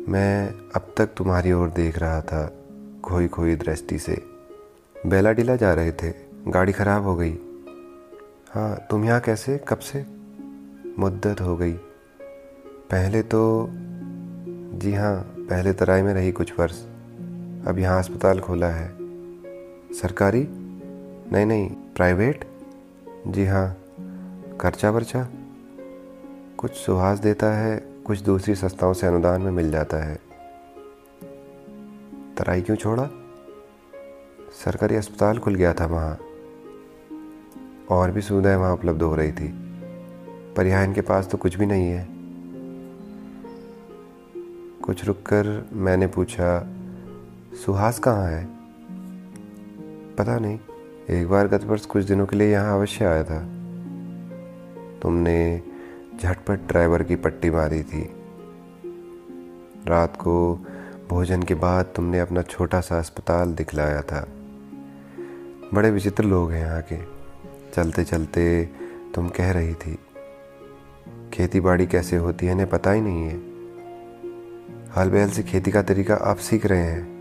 मैं 0.08 0.48
अब 0.76 0.94
तक 0.96 1.06
तुम्हारी 1.16 1.52
ओर 1.52 1.70
देख 1.70 1.98
रहा 1.98 2.20
था 2.20 2.46
खोई 3.04 3.28
खोई 3.28 3.54
दृष्टि 3.56 3.98
से। 3.98 4.22
बेला 5.06 5.32
डिला 5.32 5.56
जा 5.56 5.72
रहे 5.74 5.92
थे, 5.92 6.12
गाड़ी 6.48 6.72
ख़राब 6.72 7.02
हो 7.02 7.16
गई। 7.16 7.38
हाँ 8.50 8.86
तुम 8.90 9.04
यहाँ 9.04 9.20
कैसे, 9.20 9.58
कब 9.68 9.78
से? 9.78 10.04
मुद्दत 10.98 11.40
हो 11.40 11.56
गई। 11.56 11.72
पहले 12.90 13.22
तो 13.22 13.68
जी 14.78 14.92
हाँ 14.94 15.14
पहले 15.38 15.72
तराई 15.72 16.02
में 16.02 16.14
रही 16.14 16.32
कुछ 16.32 16.58
वर्ष। 16.58 16.86
अब 17.66 17.78
यहाँ 17.78 17.98
अस्पताल 17.98 18.40
खोला 18.40 18.66
है। 18.66 18.96
सरकारी? 19.92 20.48
नहीं 21.32 21.46
नहीं, 21.46 21.70
प्राइवेट? 21.70 22.44
जी 23.26 23.46
हाँ 23.46 23.76
खर्चा 24.60 24.90
वर्चा? 24.90 25.28
कुछ 26.58 26.70
सुहास 26.70 27.18
देता 27.18 27.52
है, 27.52 27.84
कुछ 28.04 28.20
दूसरी 28.20 28.54
संस्थाओं 28.54 28.92
से 28.92 29.06
अनुदान 29.06 29.42
में 29.42 29.50
मिल 29.50 29.70
जाता 29.70 29.96
है। 29.96 30.16
तराई 32.38 32.62
क्यों 32.62 32.76
छोड़ा? 32.76 33.08
सरकारी 34.64 34.96
अस्पताल 34.96 35.38
खुल 35.38 35.54
गया 35.54 35.72
था 35.72 35.86
वहाँ। 35.86 36.18
और 37.90 38.10
भी 38.10 38.20
सुविधाएँ 38.20 38.56
वहाँ 38.56 38.72
उपलब्ध 38.72 39.02
हो 39.02 39.14
रही 39.14 39.32
थी। 39.32 39.48
पर 40.56 40.66
यहाँ 40.66 40.84
इनके 40.84 41.00
पास 41.00 41.28
तो 41.28 41.38
कुछ 41.38 41.56
भी 41.56 41.66
नहीं 41.66 41.90
है। 41.90 42.08
कुछ 44.82 45.04
रुककर 45.04 45.68
मैंने 45.72 46.06
पूछा 46.06 46.76
सुहास 47.54 47.98
कहाँ 47.98 48.26
है? 48.26 48.48
पता 50.16 50.38
नहीं। 50.38 50.58
एक 51.10 51.28
बार 51.28 51.48
गत 51.48 51.64
वर्ष 51.64 51.86
कुछ 51.86 52.04
दिनों 52.04 52.26
के 52.26 52.36
लिए 52.36 52.52
यहाँ 52.52 52.78
अवश्य 52.78 53.04
आया 53.04 53.24
था। 53.24 53.38
तुमने 55.02 55.62
झटपट 56.22 56.60
ड्राइवर 56.68 57.02
की 57.02 57.16
पट्टी 57.16 57.50
मारी 57.50 57.82
थी। 57.82 58.10
रात 59.86 60.16
को 60.16 60.66
भोजन 61.08 61.42
के 61.42 61.54
बाद 61.54 61.84
तुमने 61.84 62.20
अपना 62.20 62.42
छोटा 62.42 62.80
सा 62.80 62.98
अस्पताल 62.98 63.52
दिखलाया 63.52 64.02
था। 64.02 64.28
बड़े 65.74 65.90
विचित्र 65.90 66.24
लोग 66.24 66.52
हैं 66.52 66.66
यहाँ 66.66 66.82
के। 66.82 66.98
चलते 67.74 68.04
चलते 68.04 68.68
तुम 69.14 69.28
कह 69.28 69.52
रही 69.52 69.74
थी 69.74 69.98
खेती 71.32 71.60
बाड़ी 71.60 71.86
कैसे 71.86 72.16
होती 72.16 72.46
है, 72.46 72.52
इन्हें 72.52 72.70
पता 72.70 72.90
ही 72.90 73.00
नहीं 73.00 73.22
है। 73.22 73.36
हल 74.96 75.10
बैल 75.10 75.30
से 75.30 75.42
खेती 75.42 75.70
का 75.70 75.82
तरीका 75.82 76.14
आप 76.14 76.36
सीख 76.36 76.66
रहे 76.66 76.82
हैं। 76.82 77.19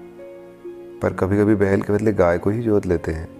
पर 1.01 1.13
कभी 1.13 1.38
कभी 1.38 1.56
बैल 1.56 1.82
के 1.82 1.94
बदले 1.94 2.13
गाय 2.13 2.38
को 2.38 2.50
ही 2.50 2.62
जोत 2.62 2.86
लेते 2.86 3.12
हैं। 3.12 3.39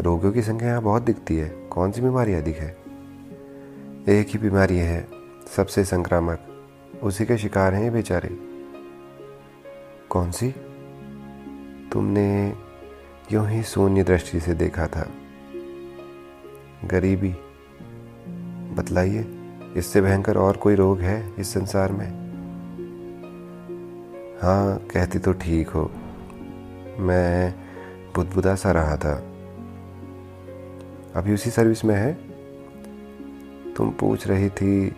रोगियों 0.00 0.32
की 0.32 0.42
संख्या 0.42 0.68
यहाँ 0.68 0.82
बहुत 0.82 1.02
दिखती 1.02 1.36
है। 1.36 1.48
कौन 1.48 1.92
सी 1.92 2.00
बीमारी 2.00 2.34
अधिक 2.34 2.56
है? 2.56 2.76
एक 4.08 4.26
ही 4.28 4.38
बीमारी 4.38 4.76
है, 4.76 5.08
सबसे 5.56 5.84
संक्रामक। 5.84 6.66
उसी 7.02 7.24
के 7.24 7.38
शिकार 7.38 7.74
हैं 7.74 7.84
ये 7.84 7.90
बेचारे। 7.90 8.38
कौन 10.10 10.30
सी? 10.30 10.54
तुमने 11.92 12.54
यूँ 13.32 13.48
ही 13.48 13.62
शून्य 13.62 14.02
दृष्टि 14.02 14.40
से 14.40 14.54
देखा 14.54 14.86
था। 14.86 15.10
गरीबी। 16.84 17.36
बतलाइए, 18.74 19.26
इससे 19.76 20.00
भयंकर 20.00 20.36
और 20.36 20.56
कोई 20.56 20.74
रोग 20.74 21.00
है 21.00 21.32
इस 21.38 21.52
संसार 21.52 21.92
में? 21.92 22.25
हाँ 24.46 24.78
कहती 24.78 25.18
तो 25.18 25.32
ठीक 25.32 25.68
हो। 25.68 25.90
मैं 26.98 27.54
बुदबुदा 28.16 28.54
सा 28.54 28.72
रहा 28.72 28.96
था। 28.96 29.14
अभी 31.14 31.34
उसी 31.34 31.50
सर्विस 31.50 31.84
में 31.84 31.94
है? 31.94 32.18
तुम 33.74 33.90
पूछ 33.90 34.26
रही 34.26 34.48
थी, 34.48 34.96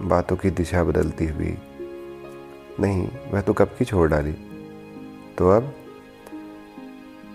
बातों 0.00 0.36
की 0.36 0.50
दिशा 0.50 0.84
बदलती 0.84 1.26
हुई। 1.26 1.58
नहीं, 2.80 3.08
वह 3.32 3.40
तो 3.40 3.52
कब 3.52 3.68
की 3.78 3.84
छोड़ 3.84 4.10
डाली? 4.10 4.32
तो 5.38 5.50
अब? 5.50 5.74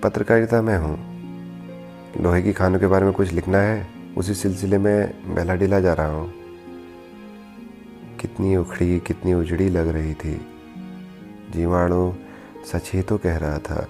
पत्रकारिता 0.04 0.62
में 0.62 0.78
हूँ। 0.78 0.98
लोहे 2.24 2.42
की 2.42 2.54
खानों 2.54 2.80
के 2.80 2.88
बारे 2.88 3.06
में 3.06 3.14
कुछ 3.14 3.32
लिखना 3.32 3.58
है? 3.58 3.88
उसी 4.18 4.34
सिलसिले 4.34 4.78
में 4.78 5.08
बेला 5.36 5.56
डिला 5.56 5.80
जा 5.80 5.94
रहा 5.94 6.08
हूँ। 6.08 6.34
कितनी 8.22 8.56
उखड़ी, 8.56 9.00
कितनी 9.00 9.34
उजड़ी 9.34 9.70
लग 9.70 9.88
रही 9.88 10.14
थी। 10.14 10.53
जीवाणु 11.54 12.14
सच 12.72 12.92
ही 12.94 13.02
तो 13.02 13.18
कह 13.18 13.38
रहा 13.38 13.58
था। 13.58 13.88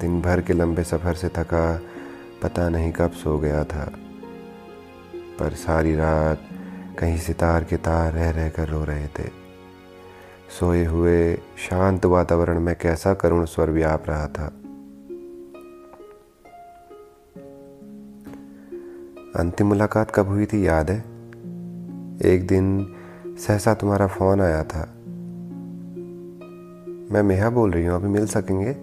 दिन 0.00 0.22
भर 0.22 0.40
के 0.40 0.52
लंबे 0.52 0.84
सफ़र 0.84 1.14
से 1.14 1.28
थका, 1.28 1.80
पता 2.42 2.68
नहीं 2.68 2.92
कब 2.92 3.10
सो 3.10 3.38
गया 3.38 3.64
था। 3.64 3.92
पर 5.38 5.54
सारी 5.54 5.94
रात 5.94 6.40
कहीं 6.98 7.18
सितार 7.18 7.64
के 7.64 7.76
तार 7.76 8.12
रह 8.12 8.30
रह 8.30 8.48
कर 8.48 8.68
रो 8.68 8.84
रहे 8.84 9.06
थे। 9.06 9.28
सोए 10.60 10.84
हुए, 10.84 11.34
शांत 11.34 12.06
वातावरण 12.06 12.60
में 12.60 12.76
कैसा 12.80 13.14
करुण 13.14 13.44
स्वर 13.44 13.70
व्याप 13.70 14.04
रहा 14.08 14.26
था। 14.26 14.46
अंतिम 19.40 19.66
मुलाकात 19.66 20.10
कब 20.14 20.26
हुई 20.26 20.46
थी, 20.46 20.66
याद 20.66 20.90
है? 20.90 20.98
एक 22.32 22.46
दिन 22.46 22.94
सहसा 23.46 23.74
तुम्हारा 23.74 24.06
फ़ोन 24.06 24.40
आया 24.40 24.64
था। 24.64 24.95
मैं 27.10 27.22
मेहा 27.22 27.50
बोल 27.50 27.70
रही 27.70 27.86
हूँ, 27.86 27.96
अभी 27.96 28.08
मिल 28.08 28.26
सकेंगे? 28.26 28.76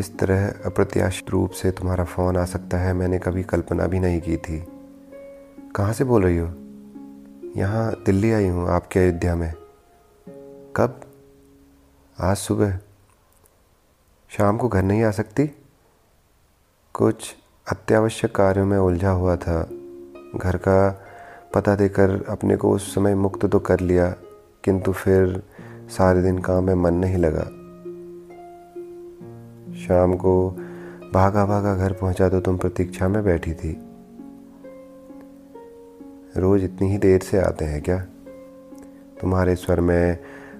इस 0.00 0.18
तरह 0.18 0.48
अप्रत्याशित 0.48 1.30
रूप 1.30 1.50
से 1.50 1.70
तुम्हारा 1.70 2.04
फ़ोन 2.04 2.36
आ 2.36 2.44
सकता 2.44 2.78
है, 2.78 2.92
मैंने 2.92 3.18
कभी 3.18 3.42
कल्पना 3.42 3.86
भी 3.86 4.00
नहीं 4.00 4.20
की 4.20 4.36
थी। 4.36 4.66
कहाँ 5.76 5.92
से 5.92 6.04
बोल 6.04 6.22
रही 6.22 6.38
हो? 6.38 6.46
यहाँ 7.56 8.02
दिल्ली 8.06 8.32
आई 8.32 8.46
हूँ, 8.46 8.68
आपके 8.68 9.00
अयोध्या 9.00 9.36
में। 9.36 9.54
कब? 10.76 11.00
आज 12.20 12.36
सुबह। 12.36 12.78
शाम 14.28 14.56
को 14.56 14.68
घर 14.68 14.82
नहीं 14.82 15.02
आ 15.02 15.10
सकती? 15.10 15.46
कुछ 16.94 17.36
अत्यावश्यक 17.70 18.36
कार्यों 18.36 18.66
में 18.66 18.78
उलझा 18.78 19.10
हुआ 19.10 19.36
था। 19.36 19.62
घर 20.36 20.56
का 20.56 21.04
पता 21.54 21.74
देकर 21.74 22.24
अपने 22.28 22.56
को 22.56 22.70
उस 22.70 22.94
समय 22.94 23.14
मुक्त 23.14 23.46
तो 23.46 23.58
कर 23.58 23.80
लिया, 23.80 24.14
किंतु 24.64 24.92
फिर 24.92 25.42
सारे 25.92 26.22
दिन 26.22 26.38
काम 26.38 26.64
में 26.64 26.74
मन 26.74 26.94
नहीं 26.94 27.16
लगा। 27.16 27.44
शाम 29.78 30.14
को 30.14 30.50
भागा 31.12 31.46
भागा 31.46 31.74
घर 31.74 31.92
पहुँचा 31.92 32.28
तो 32.28 32.40
तुम 32.40 32.58
प्रतीक्षा 32.58 33.08
में 33.08 33.24
बैठी 33.24 33.54
थी। 33.54 33.72
रोज 36.36 36.64
इतनी 36.64 36.90
ही 36.90 36.98
देर 36.98 37.20
से 37.20 37.38
आते 37.38 37.64
हैं 37.64 37.82
क्या? 37.82 37.98
तुम्हारे 39.20 39.56
स्वर 39.56 39.80
में 39.80 40.18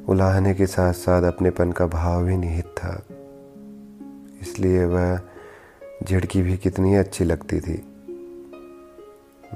उलाहने 0.08 0.54
के 0.54 0.66
साथ 0.66 0.92
साथ 0.92 1.22
अपनेपन 1.22 1.72
का 1.72 1.86
भाव 1.86 2.24
भी 2.24 2.36
निहित 2.36 2.64
था। 2.64 3.02
इसलिए 4.42 4.84
वह 4.84 5.20
झिड़की 6.04 6.42
भी 6.42 6.56
कितनी 6.56 6.94
अच्छी 6.94 7.24
लगती 7.24 7.60
थी। 7.60 7.82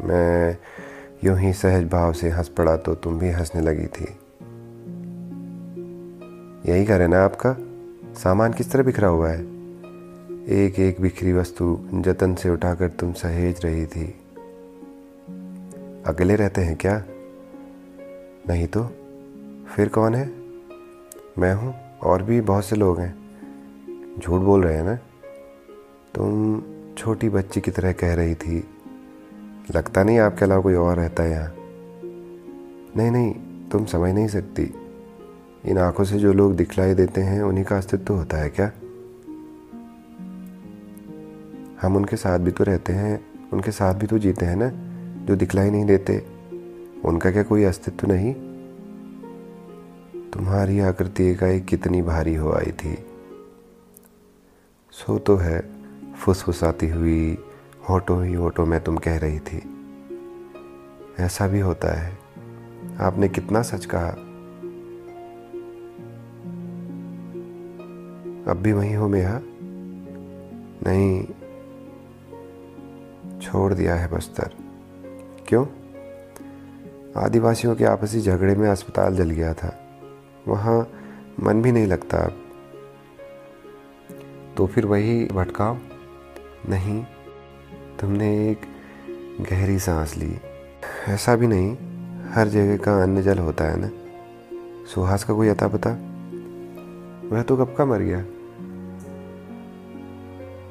मैं 0.04 0.56
यूँ 1.24 1.38
ही 1.38 1.52
सहज 1.52 1.88
भाव 1.88 2.12
से 2.12 2.30
हंस 2.30 2.48
पड़ा 2.48 2.76
तो 2.76 2.94
तुम 2.94 3.18
भी 3.18 3.30
हंसने 3.30 3.60
लगी 3.60 3.86
थी। 3.86 4.16
यही 6.66 6.84
घर 6.84 7.00
है 7.00 7.08
ना 7.08 7.24
आपका? 7.24 7.56
सामान 8.14 8.52
किस 8.52 8.70
तरह 8.70 8.82
बिखरा 8.82 9.08
हुआ 9.08 9.28
है? 9.28 9.40
एक 10.48 10.78
एक 10.78 11.00
बिखरी 11.00 11.32
वस्तु 11.32 11.78
जतन 11.94 12.34
से 12.34 12.50
उठाकर 12.50 12.88
तुम 12.88 13.12
सहेज 13.12 13.60
रही 13.64 13.86
थी। 13.86 14.06
अकेले 16.06 16.36
रहते 16.36 16.60
हैं 16.60 16.76
क्या? 16.76 17.04
नहीं 18.48 18.66
तो? 18.66 18.84
फिर 19.76 19.88
कौन 19.88 20.14
है? 20.14 20.32
मैं 21.38 21.54
हूँ, 21.54 21.74
और 22.04 22.22
भी 22.22 22.40
बहुत 22.40 22.64
से 22.64 22.76
लोग 22.76 23.00
हैं। 23.00 23.16
झूठ 24.20 24.40
बोल 24.40 24.62
रहे 24.62 24.76
हैं 24.76 24.84
ना? 24.84 24.94
तुम 26.14 26.62
छोटी 26.98 27.28
बच्ची 27.28 27.60
की 27.60 27.70
तरह 27.70 27.92
कह 27.92 28.14
रही 28.14 28.34
थी। 28.34 28.68
लगता 29.76 30.02
नहीं 30.02 30.18
आपके 30.18 30.44
अलावा 30.44 30.62
कोई 30.62 30.74
और 30.74 30.96
रहता 30.96 31.22
है 31.22 31.30
यहाँ? 31.30 31.54
नहीं 32.96 33.10
नहीं, 33.10 33.34
तुम 33.68 33.84
समझ 33.84 34.14
नहीं 34.14 34.28
सकती। 34.28 34.85
इन 35.66 35.78
आँखों 35.78 36.04
से 36.04 36.18
जो 36.18 36.32
लोग 36.32 36.56
दिखलाई 36.56 36.94
देते 36.94 37.20
हैं, 37.20 37.42
उन्हीं 37.42 37.64
का 37.64 37.76
अस्तित्व 37.76 38.14
होता 38.14 38.36
है 38.36 38.48
क्या? 38.48 38.72
हम 41.82 41.96
उनके 41.96 42.16
साथ 42.16 42.38
भी 42.38 42.50
तो 42.50 42.64
रहते 42.64 42.92
हैं, 42.92 43.26
उनके 43.52 43.70
साथ 43.70 43.94
भी 43.94 44.06
तो 44.06 44.18
जीते 44.18 44.46
हैं 44.46 44.56
ना, 44.56 44.70
जो 45.26 45.36
दिखलाई 45.36 45.70
नहीं 45.70 45.84
देते। 45.84 46.26
उनका 47.04 47.30
क्या 47.30 47.42
कोई 47.42 47.64
अस्तित्व 47.64 48.06
नहीं? 48.12 48.34
तुम्हारी 50.30 50.80
आकृति 50.80 51.30
इकाई 51.30 51.60
कितनी 51.60 52.02
भारी 52.02 52.34
हो 52.34 52.52
आई 52.52 52.72
थी। 52.72 53.06
सो 54.90 55.18
तो 55.18 55.36
है, 55.36 55.70
फुसफुसाती 56.18 56.88
हुई 56.88 57.38
होटो 57.88 58.20
ही 58.20 58.34
होटो 58.34 58.66
में 58.66 58.84
तुम 58.84 58.96
कह 58.96 59.18
रही 59.18 59.38
थी। 59.38 59.62
ऐसा 61.20 61.48
भी 61.48 61.60
होता 61.60 62.00
है। 62.00 62.18
आपने 63.00 63.28
कितना 63.28 63.62
सच 63.62 63.86
कहा 63.86 64.25
अब 68.46 68.56
भी 68.56 68.72
वही 68.72 68.94
हो 68.94 69.08
मेहा 69.08 69.40
नहीं, 70.88 71.24
छोड़ 73.40 73.74
दिया 73.74 73.94
है 73.94 74.08
बस्तर। 74.08 74.50
क्यों? 75.48 75.66
आदिवासियों 77.16 77.76
के 77.76 77.84
आपसी 77.84 78.20
झगड़े 78.20 78.54
में 78.54 78.68
अस्पताल 78.68 79.16
जल 79.16 79.30
गया 79.30 79.54
था। 79.54 79.88
वहाँ 80.48 80.88
मन 81.40 81.62
भी 81.62 81.72
नहीं 81.72 81.86
लगता 81.86 82.18
अब। 82.18 82.42
तो 84.56 84.66
फिर 84.66 84.86
वही 84.86 85.24
भटकाव? 85.24 85.78
नहीं, 86.68 87.04
तुमने 88.00 88.50
एक 88.50 88.60
गहरी 89.50 89.78
सांस 89.78 90.16
ली। 90.16 90.38
ऐसा 91.08 91.36
भी 91.36 91.46
नहीं, 91.46 91.76
हर 92.30 92.48
जगह 92.48 92.76
का 92.76 93.02
अन्न 93.02 93.22
जल 93.22 93.38
होता 93.38 93.64
है 93.64 93.76
ना? 93.80 93.90
सुहास 94.94 95.24
का 95.24 95.34
कोई 95.34 95.48
अता 95.48 95.68
पता 95.68 95.90
वह 97.28 97.42
तो 97.42 97.56
कब 97.56 97.74
का 97.78 97.84
मर 97.84 97.98
गया? 97.98 98.24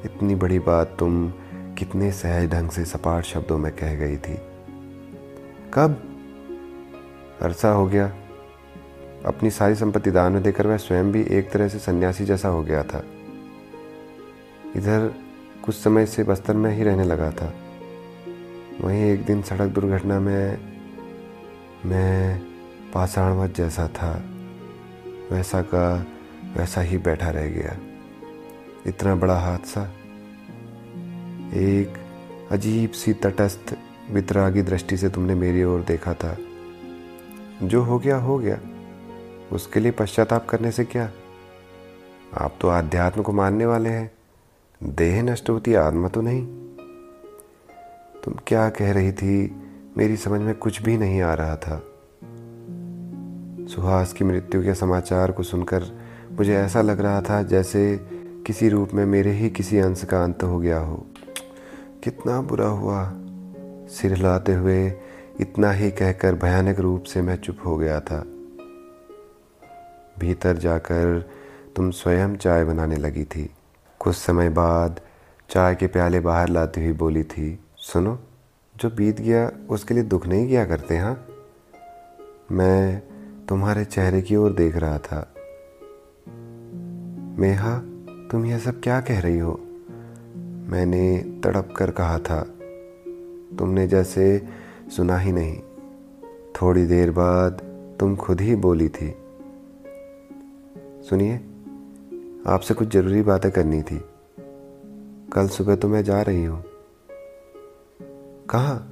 इतनी 0.06 0.34
बड़ी 0.34 0.58
बात 0.58 0.96
तुम 0.98 1.30
कितने 1.78 2.12
सहज 2.12 2.50
ढंग 2.50 2.70
से 2.70 2.84
सपाट 2.84 3.24
शब्दों 3.24 3.58
में 3.58 3.72
कह 3.72 3.94
गई 3.94 4.16
थी। 4.16 4.34
कब? 5.74 6.02
अरसा 7.42 7.70
हो 7.70 7.86
गया। 7.86 8.06
अपनी 9.26 9.50
सारी 9.50 9.74
संपत्ति 9.74 10.10
दान 10.10 10.32
में 10.32 10.42
देकर 10.42 10.66
वह 10.66 10.76
स्वयं 10.76 11.12
भी 11.12 11.22
एक 11.22 11.50
तरह 11.50 11.68
से 11.68 11.78
सन्यासी 11.78 12.24
जैसा 12.24 12.48
हो 12.48 12.62
गया 12.62 12.82
था। 12.82 13.04
इधर 14.76 15.14
कुछ 15.64 15.74
समय 15.74 16.06
से 16.06 16.22
बस्तर 16.22 16.54
में 16.54 16.76
ही 16.76 16.82
रहने 16.82 17.04
लगा 17.04 17.30
था। 17.30 17.54
वहीं 18.80 19.02
एक 19.02 19.24
दिन 19.24 19.42
सड़क 19.42 19.70
दुर्घटना 19.70 20.20
में 20.20 20.58
मैं 21.86 22.38
पाषाणवत 22.94 23.54
जैसा 23.56 23.88
था। 23.88 24.24
वैसा 25.32 25.62
का 25.62 26.06
वैसा 26.56 26.80
ही 26.80 26.98
बैठा 26.98 27.30
रह 27.30 27.46
गया। 27.46 27.95
इतना 28.86 29.14
बड़ा 29.14 29.38
हादसा। 29.38 29.92
एक 31.54 31.92
अजीब 32.50 32.90
सी 32.90 33.12
तटस्थ 33.12 33.76
वितरागी 34.10 34.62
दृष्टि 34.62 34.96
से 34.96 35.08
तुमने 35.08 35.34
मेरी 35.34 35.64
ओर 35.64 35.80
देखा 35.80 36.14
था। 36.14 36.36
जो 37.62 37.82
हो 37.82 37.98
गया 37.98 38.16
हो 38.16 38.38
गया। 38.38 38.58
उसके 39.52 39.80
लिए 39.80 39.90
पश्चाताप 39.90 40.48
करने 40.48 40.70
से 40.70 40.84
क्या? 40.84 41.10
आप 42.38 42.54
तो 42.60 42.68
आध्यात्म 42.68 43.22
को 43.22 43.32
मानने 43.32 43.66
वाले 43.66 43.88
हैं। 43.88 44.12
देह 44.82 45.22
नष्ट 45.22 45.50
होती, 45.50 45.74
आत्मा 45.74 46.08
तो 46.08 46.20
नहीं। 46.20 46.46
तुम 48.24 48.34
क्या 48.46 48.70
कह 48.70 48.92
रही 48.92 49.12
थी? 49.12 49.62
मेरी 49.98 50.16
समझ 50.16 50.40
में 50.40 50.54
कुछ 50.54 50.82
भी 50.82 50.98
नहीं 50.98 51.22
आ 51.22 51.34
रहा 51.34 51.56
था। 51.56 51.82
सुहास 53.74 54.12
की 54.12 54.24
मृत्यु 54.24 54.62
के 54.62 54.74
समाचार 54.74 55.32
को 55.32 55.42
सुनकर 55.42 55.84
मुझे 56.32 56.56
ऐसा 56.56 56.82
लग 56.82 57.00
रहा 57.00 57.20
था 57.20 57.42
जैसे 57.42 58.10
किसी 58.46 58.68
रूप 58.68 58.94
में 58.94 59.06
मेरे 59.06 59.30
ही 59.30 59.50
किसी 59.50 59.78
अंश 59.78 60.04
का 60.04 60.24
अंत 60.24 60.42
हो 60.42 60.58
गया 60.58 60.78
हो। 60.78 61.06
कितना 62.04 62.40
बुरा 62.40 62.66
हुआ। 62.66 63.12
सिर 63.88 64.12
हिलाते 64.12 64.54
हुए 64.54 64.92
इतना 65.40 65.72
ही 65.72 65.90
कहकर 65.90 66.34
भयानक 66.34 66.80
रूप 66.80 67.02
से 67.02 67.22
मैं 67.22 67.36
चुप 67.36 67.58
हो 67.66 67.76
गया 67.76 68.00
था। 68.00 68.20
भीतर 70.18 70.56
जाकर 70.56 71.30
तुम 71.76 71.90
स्वयं 71.90 72.36
चाय 72.36 72.64
बनाने 72.64 72.96
लगी 72.96 73.24
थी। 73.24 73.50
कुछ 73.98 74.16
समय 74.16 74.48
बाद 74.48 75.00
चाय 75.50 75.74
के 75.74 75.86
प्याले 75.86 76.20
बाहर 76.20 76.48
लाती 76.48 76.84
हुई 76.84 76.92
बोली 76.92 77.22
थी, 77.22 77.60
सुनो, 77.76 78.18
जो 78.76 78.90
बीत 78.90 79.20
गया 79.20 79.52
उसके 79.68 79.94
लिए 79.94 80.02
दुख 80.02 80.26
नहीं 80.26 80.48
किया 80.48 80.64
करते 80.64 80.96
हाँ? 80.96 81.26
मैं 82.52 83.02
तुम्हारे 83.48 83.84
चेहरे 83.84 84.22
की 84.22 84.36
ओर 84.36 84.52
देख 84.52 84.76
रहा 84.76 84.98
था। 84.98 85.34
मेहा 87.38 87.95
तुम 88.30 88.46
यह 88.46 88.58
सब 88.58 88.80
क्या 88.80 89.00
कह 89.00 89.20
रही 89.20 89.38
हो? 89.38 89.60
मैंने 90.70 91.18
तड़प 91.44 91.74
कर 91.76 91.90
कहा 91.90 92.18
था। 92.18 92.42
तुमने 93.58 93.86
जैसे 93.86 94.48
सुना 94.96 95.18
ही 95.18 95.32
नहीं। 95.32 95.58
थोड़ी 96.62 96.86
देर 96.86 97.10
बाद 97.10 97.52
तुम 98.00 98.16
खुद 98.16 98.40
ही 98.40 98.54
बोली 98.54 98.88
थी। 98.88 99.14
सुनिए, 101.08 101.36
आपसे 102.46 102.74
कुछ 102.74 102.88
ज़रूरी 102.88 103.22
बातें 103.22 103.50
करनी 103.50 103.82
थी। 103.82 104.04
कल 105.32 105.48
सुबह 105.48 105.76
तो 105.76 105.88
मैं 105.88 106.04
जा 106.04 106.22
रही 106.22 106.44
हूँ। 106.44 106.64
कहाँ? 108.50 108.88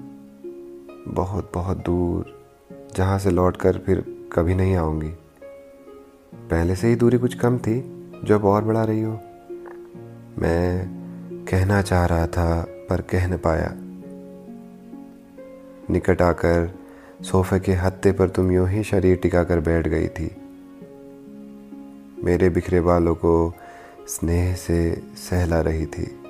बहुत 1.08 1.52
बहुत 1.54 1.76
दूर, 1.76 2.44
जहाँ 2.96 3.18
से 3.18 3.30
लौट 3.30 3.56
कर 3.56 3.78
फिर 3.78 4.28
कभी 4.32 4.54
नहीं 4.54 4.76
आऊँगी। 4.76 5.10
पहले 6.34 6.76
से 6.76 6.88
ही 6.88 6.96
दूरी 6.96 7.18
कुछ 7.18 7.34
कम 7.34 7.58
थी। 7.58 8.03
जो 8.24 8.38
अब 8.38 8.44
और 8.44 8.64
बढ़ा 8.64 8.84
रही 8.84 9.02
हो? 9.02 9.20
मैं 10.38 10.88
कहना 11.50 11.82
चाह 11.82 12.06
रहा 12.06 12.26
था, 12.26 12.66
पर 12.90 13.00
कह 13.00 13.26
न 13.26 13.36
पाया। 13.36 13.72
निकट 15.90 16.22
आकर 16.22 16.78
सोफे 17.22 17.60
के 17.60 17.72
हत्ते 17.72 18.12
पर 18.12 18.28
तुम 18.28 18.50
यूँ 18.50 18.68
ही 18.68 18.82
शरीर 18.82 19.16
टिकाकर 19.16 19.60
बैठ 19.60 19.88
गई 19.88 20.08
थी। 20.08 20.36
मेरे 22.24 22.50
बिखरे 22.50 22.80
बालों 22.80 23.14
को 23.14 23.54
स्नेह 24.08 24.54
से 24.54 25.02
सहला 25.16 25.60
रही 25.60 25.86
थी। 25.86 26.20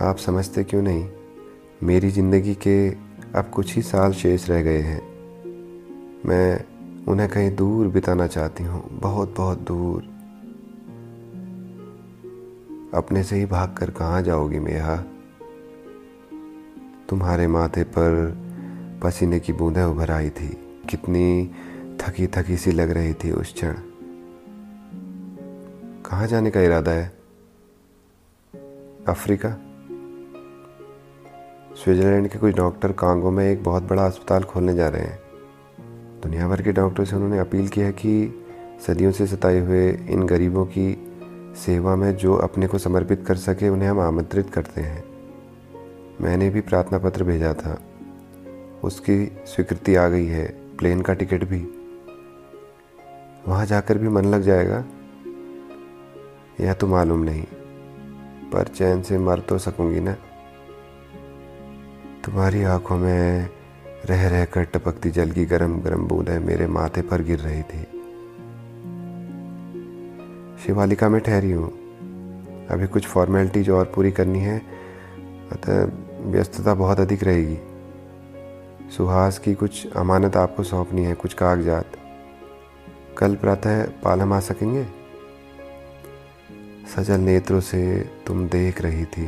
आप 0.00 0.16
समझते 0.16 0.64
क्यों 0.64 0.82
नहीं? 0.82 1.08
मेरी 1.82 2.10
ज़िंदगी 2.10 2.54
के 2.54 2.90
अब 3.38 3.50
कुछ 3.54 3.76
ही 3.76 3.82
साल 3.82 4.12
शेष 4.12 4.50
रह 4.50 4.62
गए 4.62 4.78
हैं। 4.78 5.02
मैं 6.26 6.64
उन्हें 7.08 7.28
कहीं 7.28 7.56
दूर 7.56 7.88
बिताना 7.88 8.26
चाहती 8.26 8.64
हूँ 8.64 8.88
बहुत 8.90 9.34
बहुत 9.36 9.58
दूर। 9.58 10.02
अपने 12.94 13.22
से 13.22 13.36
ही 13.36 13.46
भाग 13.46 13.74
कर 13.74 13.90
कहाँ 13.90 14.22
जाओगी 14.22 14.58
मेहा? 14.58 14.96
तुम्हारे 17.08 17.46
माथे 17.46 17.84
पर 17.84 18.38
पसीने 19.02 19.40
की 19.40 19.52
बूंदें 19.52 19.82
उभर 19.82 20.10
आई 20.10 20.30
थी। 20.30 20.48
कितनी 20.90 21.50
थकी 22.00 22.26
थकी 22.26 22.56
सी 22.56 22.72
लग 22.72 22.90
रही 22.90 23.14
थी 23.14 23.32
उस 23.32 23.54
क्षण। 23.54 23.74
कहाँ 26.06 26.26
जाने 26.26 26.50
का 26.50 26.60
इरादा 26.60 26.90
है? 26.90 27.18
अफ्रीका? 29.08 29.50
स्विट्जरलैंड 31.84 32.28
के 32.28 32.38
कुछ 32.38 32.54
डॉक्टर 32.54 32.92
कांगो 32.92 33.30
में 33.30 33.52
एक 33.52 33.62
बहुत 33.62 33.82
बड़ा 33.82 34.06
अस्पताल 34.06 34.42
खोलने 34.42 34.74
जा 34.74 34.88
रहे 34.88 35.02
हैं। 35.02 35.23
दुनिया 36.24 36.48
भर 36.48 36.62
के 36.62 36.72
डॉक्टरों 36.72 37.04
से 37.04 37.16
उन्होंने 37.16 37.38
अपील 37.38 37.68
की 37.68 37.80
है 37.80 37.92
कि 37.92 38.44
सदियों 38.86 39.12
से 39.12 39.26
सताए 39.26 39.58
हुए 39.58 39.92
इन 39.92 40.26
गरीबों 40.26 40.64
की 40.64 41.12
सेवा 41.56 41.96
में 41.96 42.16
जो 42.16 42.34
अपने 42.34 42.66
को 42.66 42.78
समर्पित 42.78 43.24
कर 43.26 43.36
सके, 43.36 43.68
उन्हें 43.68 43.88
हम 43.88 44.00
आमंत्रित 44.00 44.50
करते 44.50 44.80
हैं। 44.80 45.04
मैंने 46.20 46.50
भी 46.50 46.60
प्रार्थना 46.60 46.98
पत्र 46.98 47.24
भेजा 47.24 47.54
था। 47.54 47.82
उसकी 48.84 49.32
स्वीकृति 49.46 49.94
आ 49.94 50.08
गई 50.08 50.26
है। 50.26 50.48
प्लेन 50.78 51.02
का 51.02 51.14
टिकट 51.14 51.44
भी। 51.44 51.68
वहाँ 53.48 53.66
जाकर 53.66 53.98
भी 53.98 54.08
मन 54.08 54.24
लग 54.24 54.42
जाएगा? 54.42 54.84
यह 56.60 56.72
तो 56.72 56.86
मालूम 56.86 57.20
नहीं। 57.20 57.44
पर 58.52 58.66
चैन 58.66 59.02
से 59.02 59.18
मर 59.18 59.40
तो 59.40 59.58
सकूँगी 59.58 60.00
ना? 60.00 60.16
तुम्हारी 62.24 62.62
आँखों 62.62 62.98
में 62.98 63.48
रह 64.06 64.28
रह 64.28 64.44
कर 64.44 64.62
टपकती 64.62 65.10
जल 65.10 65.30
की 65.30 65.44
गरम 65.44 65.80
गरम 65.80 66.04
बूंदें 66.04 66.38
मेरे 66.38 66.66
माथे 66.66 67.02
पर 67.02 67.22
गिर 67.22 67.38
रही 67.38 67.62
थी। 67.62 67.82
शिवालिका 70.66 71.08
में 71.08 71.20
ठहरी 71.20 71.50
हूँ। 71.50 71.84
अभी 72.66 72.86
कुछ 72.86 73.06
फॉर्मेलिटीज 73.06 73.70
और 73.70 73.92
पूरी 73.94 74.12
करनी 74.12 74.38
है, 74.38 74.62
अतः 75.52 75.88
व्यस्तता 76.30 76.74
बहुत 76.74 77.00
अधिक 77.00 77.24
रहेगी। 77.24 77.58
सुहास 78.96 79.38
की 79.38 79.54
कुछ 79.54 79.92
अमानत 79.92 80.36
आपको 80.36 80.62
सौंपनी 80.62 81.04
है, 81.04 81.14
कुछ 81.14 81.34
कागजात। 81.34 81.86
कल 83.18 83.34
प्रातः 83.34 83.82
पालम 83.82 84.32
आ 84.32 84.40
सकेंगे? 84.40 84.86
सजल 86.96 87.20
नेत्रों 87.20 87.60
से 87.60 88.10
तुम 88.26 88.48
देख 88.48 88.80
रही 88.80 89.04
थी। 89.04 89.26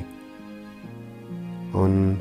उन 1.74 2.20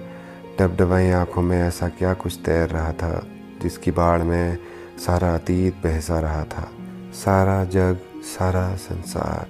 डबडबाई 0.60 1.10
आँखों 1.10 1.42
में 1.42 1.62
ऐसा 1.62 1.88
क्या 1.90 2.14
कुछ 2.14 2.40
तैर 2.46 2.70
रहा 2.70 2.92
था, 2.94 3.28
जिसकी 3.62 3.92
बाढ़ 3.92 4.24
में 4.24 4.58
सारा 5.06 5.36
अतीत 5.36 5.76
बहसा 5.84 6.20
रहा 6.20 6.44
था। 6.44 6.72
सारा 7.14 7.66
जग, 7.66 7.98
सारा 8.24 8.76
संसार। 8.76 9.48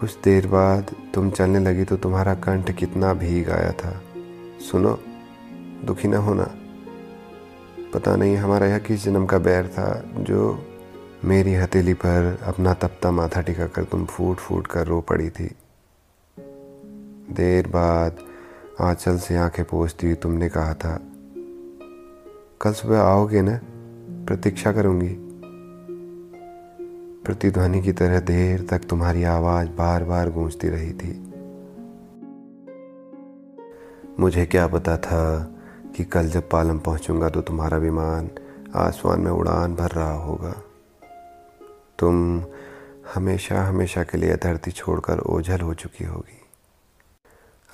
कुछ 0.00 0.16
देर 0.24 0.46
बाद 0.46 0.94
तुम 1.14 1.30
चलने 1.30 1.58
लगी 1.58 1.84
तो 1.84 1.96
तुम्हारा 1.96 2.34
कंठ 2.34 2.70
कितना 2.70 3.14
भीग 3.14 3.50
आया 3.50 3.72
था। 3.72 4.02
सुनो, 4.70 4.98
दुखी 5.84 6.08
ना 6.08 6.18
होना। 6.18 6.50
पता 7.94 8.16
नहीं 8.16 8.36
हमारा 8.36 8.66
यह 8.66 8.78
किस 8.78 9.04
जन्म 9.04 9.26
का 9.26 9.38
बैर 9.38 9.68
था, 9.68 10.04
जो 10.16 10.66
मेरी 11.24 11.54
हथेली 11.54 11.94
पर 11.94 12.38
अपना 12.42 12.74
तपता 12.74 13.10
माथा 13.10 13.40
टिका 13.40 13.66
कर 13.66 13.84
तुम 13.84 14.04
फूट 14.04 14.36
फूट 14.36 14.66
कर 14.66 14.86
रो 14.86 15.00
पड़ी 15.00 15.30
थी। 15.30 15.56
देर 17.30 17.66
बाद 17.66 18.16
आंचल 18.80 19.18
से 19.18 19.36
आँखें 19.36 19.64
हुई 19.72 20.14
तुमने 20.14 20.48
कहा 20.48 20.74
था। 20.74 21.00
कल 22.60 22.72
सुबह 22.72 23.00
आओगे 23.00 23.42
ना? 23.42 23.60
प्रतीक्षा 24.26 24.72
करूँगी। 24.72 25.16
प्रतिध्वनि 27.24 27.82
की 27.82 27.92
तरह 27.92 28.20
देर 28.20 28.66
तक 28.70 28.78
तुम्हारी 28.78 29.24
आवाज़ 29.24 29.68
बार 29.68 30.04
बार 30.04 30.30
गूंजती 30.30 30.68
रही 30.68 30.92
थी। 30.92 31.32
मुझे 34.20 34.46
क्या 34.46 34.66
पता 34.66 34.96
था 34.96 35.54
कि 35.96 36.04
कल 36.04 36.28
जब 36.28 36.50
पालम 36.50 36.78
पहुंचूँगा 36.78 37.28
तो 37.28 37.40
तुम्हारा 37.40 37.78
विमान 37.78 38.30
आसमान 38.74 39.20
में 39.20 39.30
उड़ान 39.30 39.74
भर 39.74 39.90
रहा 39.90 40.14
होगा। 40.14 40.62
तुम 41.98 42.42
हमेशा 43.14 43.64
हमेशा 43.64 44.02
के 44.02 44.18
लिए 44.18 44.36
धरती 44.36 44.70
छोड़कर 44.70 45.18
ओझल 45.18 45.60
हो 45.60 45.74
चुकी 45.74 46.04
होगी। 46.04 46.41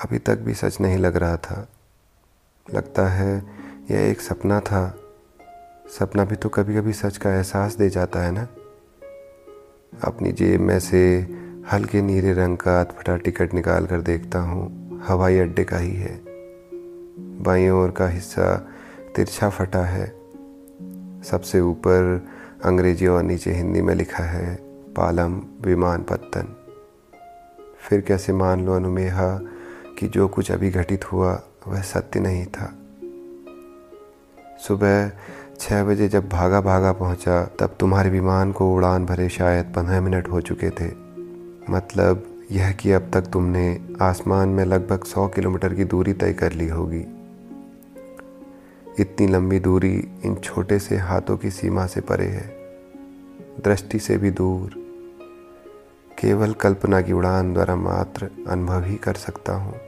अभी 0.05 0.19
तक 0.19 0.39
भी 0.39 0.55
सच 0.55 0.81
नहीं 0.81 0.99
लग 0.99 1.17
रहा 1.17 1.37
था। 1.37 1.69
लगता 2.75 3.09
है 3.09 3.43
यह 3.91 4.11
एक 4.11 4.21
सपना 4.21 4.61
था। 4.61 4.99
सपना 5.99 6.25
भी 6.25 6.37
तो 6.37 6.49
कभी 6.49 6.77
कभी 6.77 6.93
सच 6.93 7.17
का 7.17 7.35
एहसास 7.35 7.77
दे 7.77 7.89
जाता 7.89 8.21
है 8.21 8.33
ना? 8.33 8.49
अपनी 10.05 10.33
जेब 10.33 10.61
में 10.61 10.81
से 10.81 11.29
हल्के 11.73 12.03
नीले 12.03 12.33
रंग 12.33 12.57
का 12.57 12.81
अटफटा 12.81 13.17
टिकट 13.17 13.55
निकाल 13.55 13.87
कर 13.87 14.01
देखता 14.01 14.39
हूँ। 14.39 14.89
हवाई 15.07 15.39
अड्डे 15.39 15.65
का 15.65 15.77
ही 15.77 15.93
है। 15.93 16.21
बाई 17.43 17.69
ओर 17.69 17.91
का 17.91 18.09
हिस्सा 18.09 18.69
तिरछा 19.17 19.51
फटा 19.51 19.85
है। 19.85 20.07
सबसे 21.23 21.61
ऊपर 21.61 22.29
अंग्रेज़ी 22.65 23.07
और 23.07 23.23
नीचे 23.23 23.53
हिंदी 23.53 23.81
में 23.81 23.95
लिखा 23.95 24.25
है, 24.25 24.57
पालम 24.97 25.43
विमान 25.61 26.03
पत्तन। 26.03 26.57
फिर 27.81 28.01
कैसे 28.01 28.33
मान 28.33 28.67
लो 28.67 28.73
अनुमेहा 28.73 29.41
कि 29.99 30.09
जो 30.09 30.29
कुछ 30.29 30.51
अभी 30.51 30.71
घटित 30.71 31.13
हुआ, 31.13 31.43
वह 31.69 31.81
सत्य 31.81 32.21
नहीं 32.21 32.47
था। 32.47 32.75
सुबह 34.69 35.13
छः 35.61 35.85
बजे 35.85 36.09
जब 36.09 36.29
भागा 36.29 36.61
भागा 36.61 36.93
पहुँचा, 36.93 37.45
तब 37.45 37.77
तुम्हारे 37.81 38.11
विमान 38.11 38.53
को 38.53 38.75
उड़ान 38.75 39.07
भरे 39.07 39.29
शायद 39.29 39.67
पंद्रह 39.67 40.01
मिनट 40.01 40.29
हो 40.29 40.41
चुके 40.41 40.71
थे। 40.71 40.93
मतलब 41.71 42.45
यह 42.51 42.73
कि 42.73 42.93
अब 42.93 43.11
तक 43.15 43.23
तुमने 43.23 43.89
आसमान 44.03 44.49
में 44.49 44.65
लगभग 44.65 45.05
सौ 45.05 45.29
किलोमीटर 45.29 45.75
की 45.75 45.85
दूरी 45.85 46.13
तय 46.13 46.33
कर 46.33 46.53
ली 46.53 46.69
होगी। 46.69 47.05
इतनी 49.01 49.27
लंबी 49.27 49.61
दूरी 49.61 50.09
इन 50.25 50.35
छोटे 50.35 50.79
से 50.79 50.97
हाथों 50.97 51.37
की 51.37 51.51
सीमा 51.51 51.87
से 51.87 52.01
परे 52.01 52.27
है। 52.27 52.49
दृष्टि 53.65 53.99
से 53.99 54.17
भी 54.17 54.31
दूर। 54.31 54.71
केवल 56.19 56.53
कल्पना 56.53 57.01
की 57.01 57.13
उड़ान 57.13 57.53
द्वारा 57.53 57.77
मात्र 57.77 58.31
अनुभव 58.49 58.85
ही 58.85 58.97
कर 58.97 59.15
सकता 59.15 59.53
हूँ। 59.53 59.88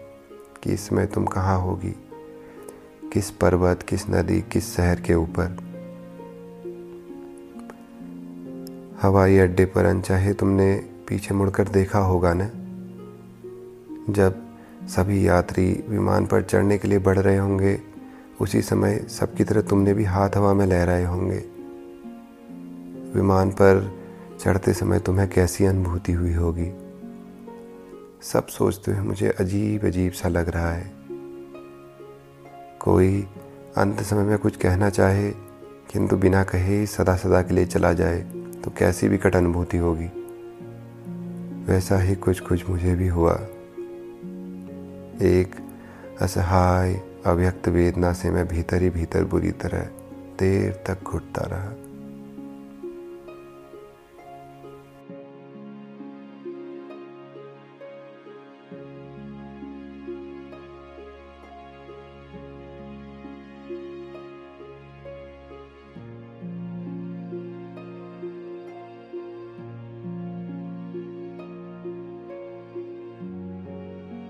कि 0.63 0.73
इस 0.73 0.89
समय 0.89 1.07
तुम 1.07 1.25
कहाँ 1.25 1.61
होगी? 1.61 1.95
किस 3.13 3.31
पर्वत, 3.31 3.83
किस 3.83 4.11
नदी, 4.11 4.41
किस 4.41 4.77
शहर 4.77 5.01
के 5.01 5.15
ऊपर? 5.15 5.71
हवाई 9.03 9.39
अड्डे 9.39 9.65
पर 9.65 9.85
अनचाहे 9.85 10.33
तुमने 10.33 10.77
पीछे 11.09 11.35
मुड़कर 11.35 11.69
देखा 11.69 11.99
होगा 11.99 12.35
ना? 12.35 12.51
जब 14.13 14.43
सभी 14.89 15.29
यात्री 15.29 15.85
विमान 15.89 16.27
पर 16.27 16.43
चढ़ने 16.43 16.79
के 16.79 16.89
लिए 16.89 16.99
बढ़ 16.99 17.19
रहे 17.19 17.37
होंगे, 17.37 17.81
उसी 18.41 18.63
समय 18.63 18.99
सबकी 18.99 19.45
तरह 19.45 19.61
तुमने 19.61 19.95
भी 19.95 20.05
हाथ 20.05 20.31
हवा 20.37 20.55
में 20.55 20.67
लहराए 20.67 21.05
होंगे। 21.05 21.45
विमान 23.15 23.51
पर 23.51 24.01
चढ़ते 24.41 24.75
समय 24.75 25.01
तुम्हें 25.01 25.31
कैसी 25.31 25.65
अनुभूति 25.65 26.13
हुई 26.13 26.35
होगी? 26.35 26.80
सब 28.23 28.47
सोचते 28.47 28.93
हुए 28.93 29.01
मुझे 29.01 29.29
अजीब 29.31 29.85
अजीब 29.85 30.13
सा 30.13 30.29
लग 30.29 30.49
रहा 30.49 30.73
है। 30.73 30.91
कोई 32.81 33.23
अंत 33.77 34.03
समय 34.03 34.23
में 34.23 34.39
कुछ 34.39 34.57
कहना 34.57 34.91
चाहे, 34.91 35.31
किंतु 35.93 36.17
बिना 36.17 36.43
कहे 36.45 36.87
सदा 36.87 37.17
सदा 37.17 37.43
के 37.43 37.55
लिए 37.55 37.67
चला 37.67 37.93
जाए 37.93 38.21
तो 38.65 38.71
कैसी 38.71 39.09
विकट 39.09 39.37
अनुभूति 39.37 39.77
होगी। 39.77 40.11
वैसा 41.65 41.99
ही 41.99 42.15
कुछ 42.17 42.41
कुछ 42.41 42.69
मुझे 42.71 42.95
भी 42.95 43.09
हुआ। 43.09 43.35
एक 45.23 45.55
असहाय, 46.21 47.01
अव्यक्त 47.27 47.69
वेदना 47.69 48.13
से 48.13 48.31
मैं 48.31 48.49
भीतर 48.49 48.83
ही 48.83 48.91
भीतर 48.91 49.25
बुरी 49.25 49.51
तरह, 49.53 49.83
देर 50.39 50.73
तक 50.87 51.03
घुटता 51.05 51.45
रहा। 51.45 51.73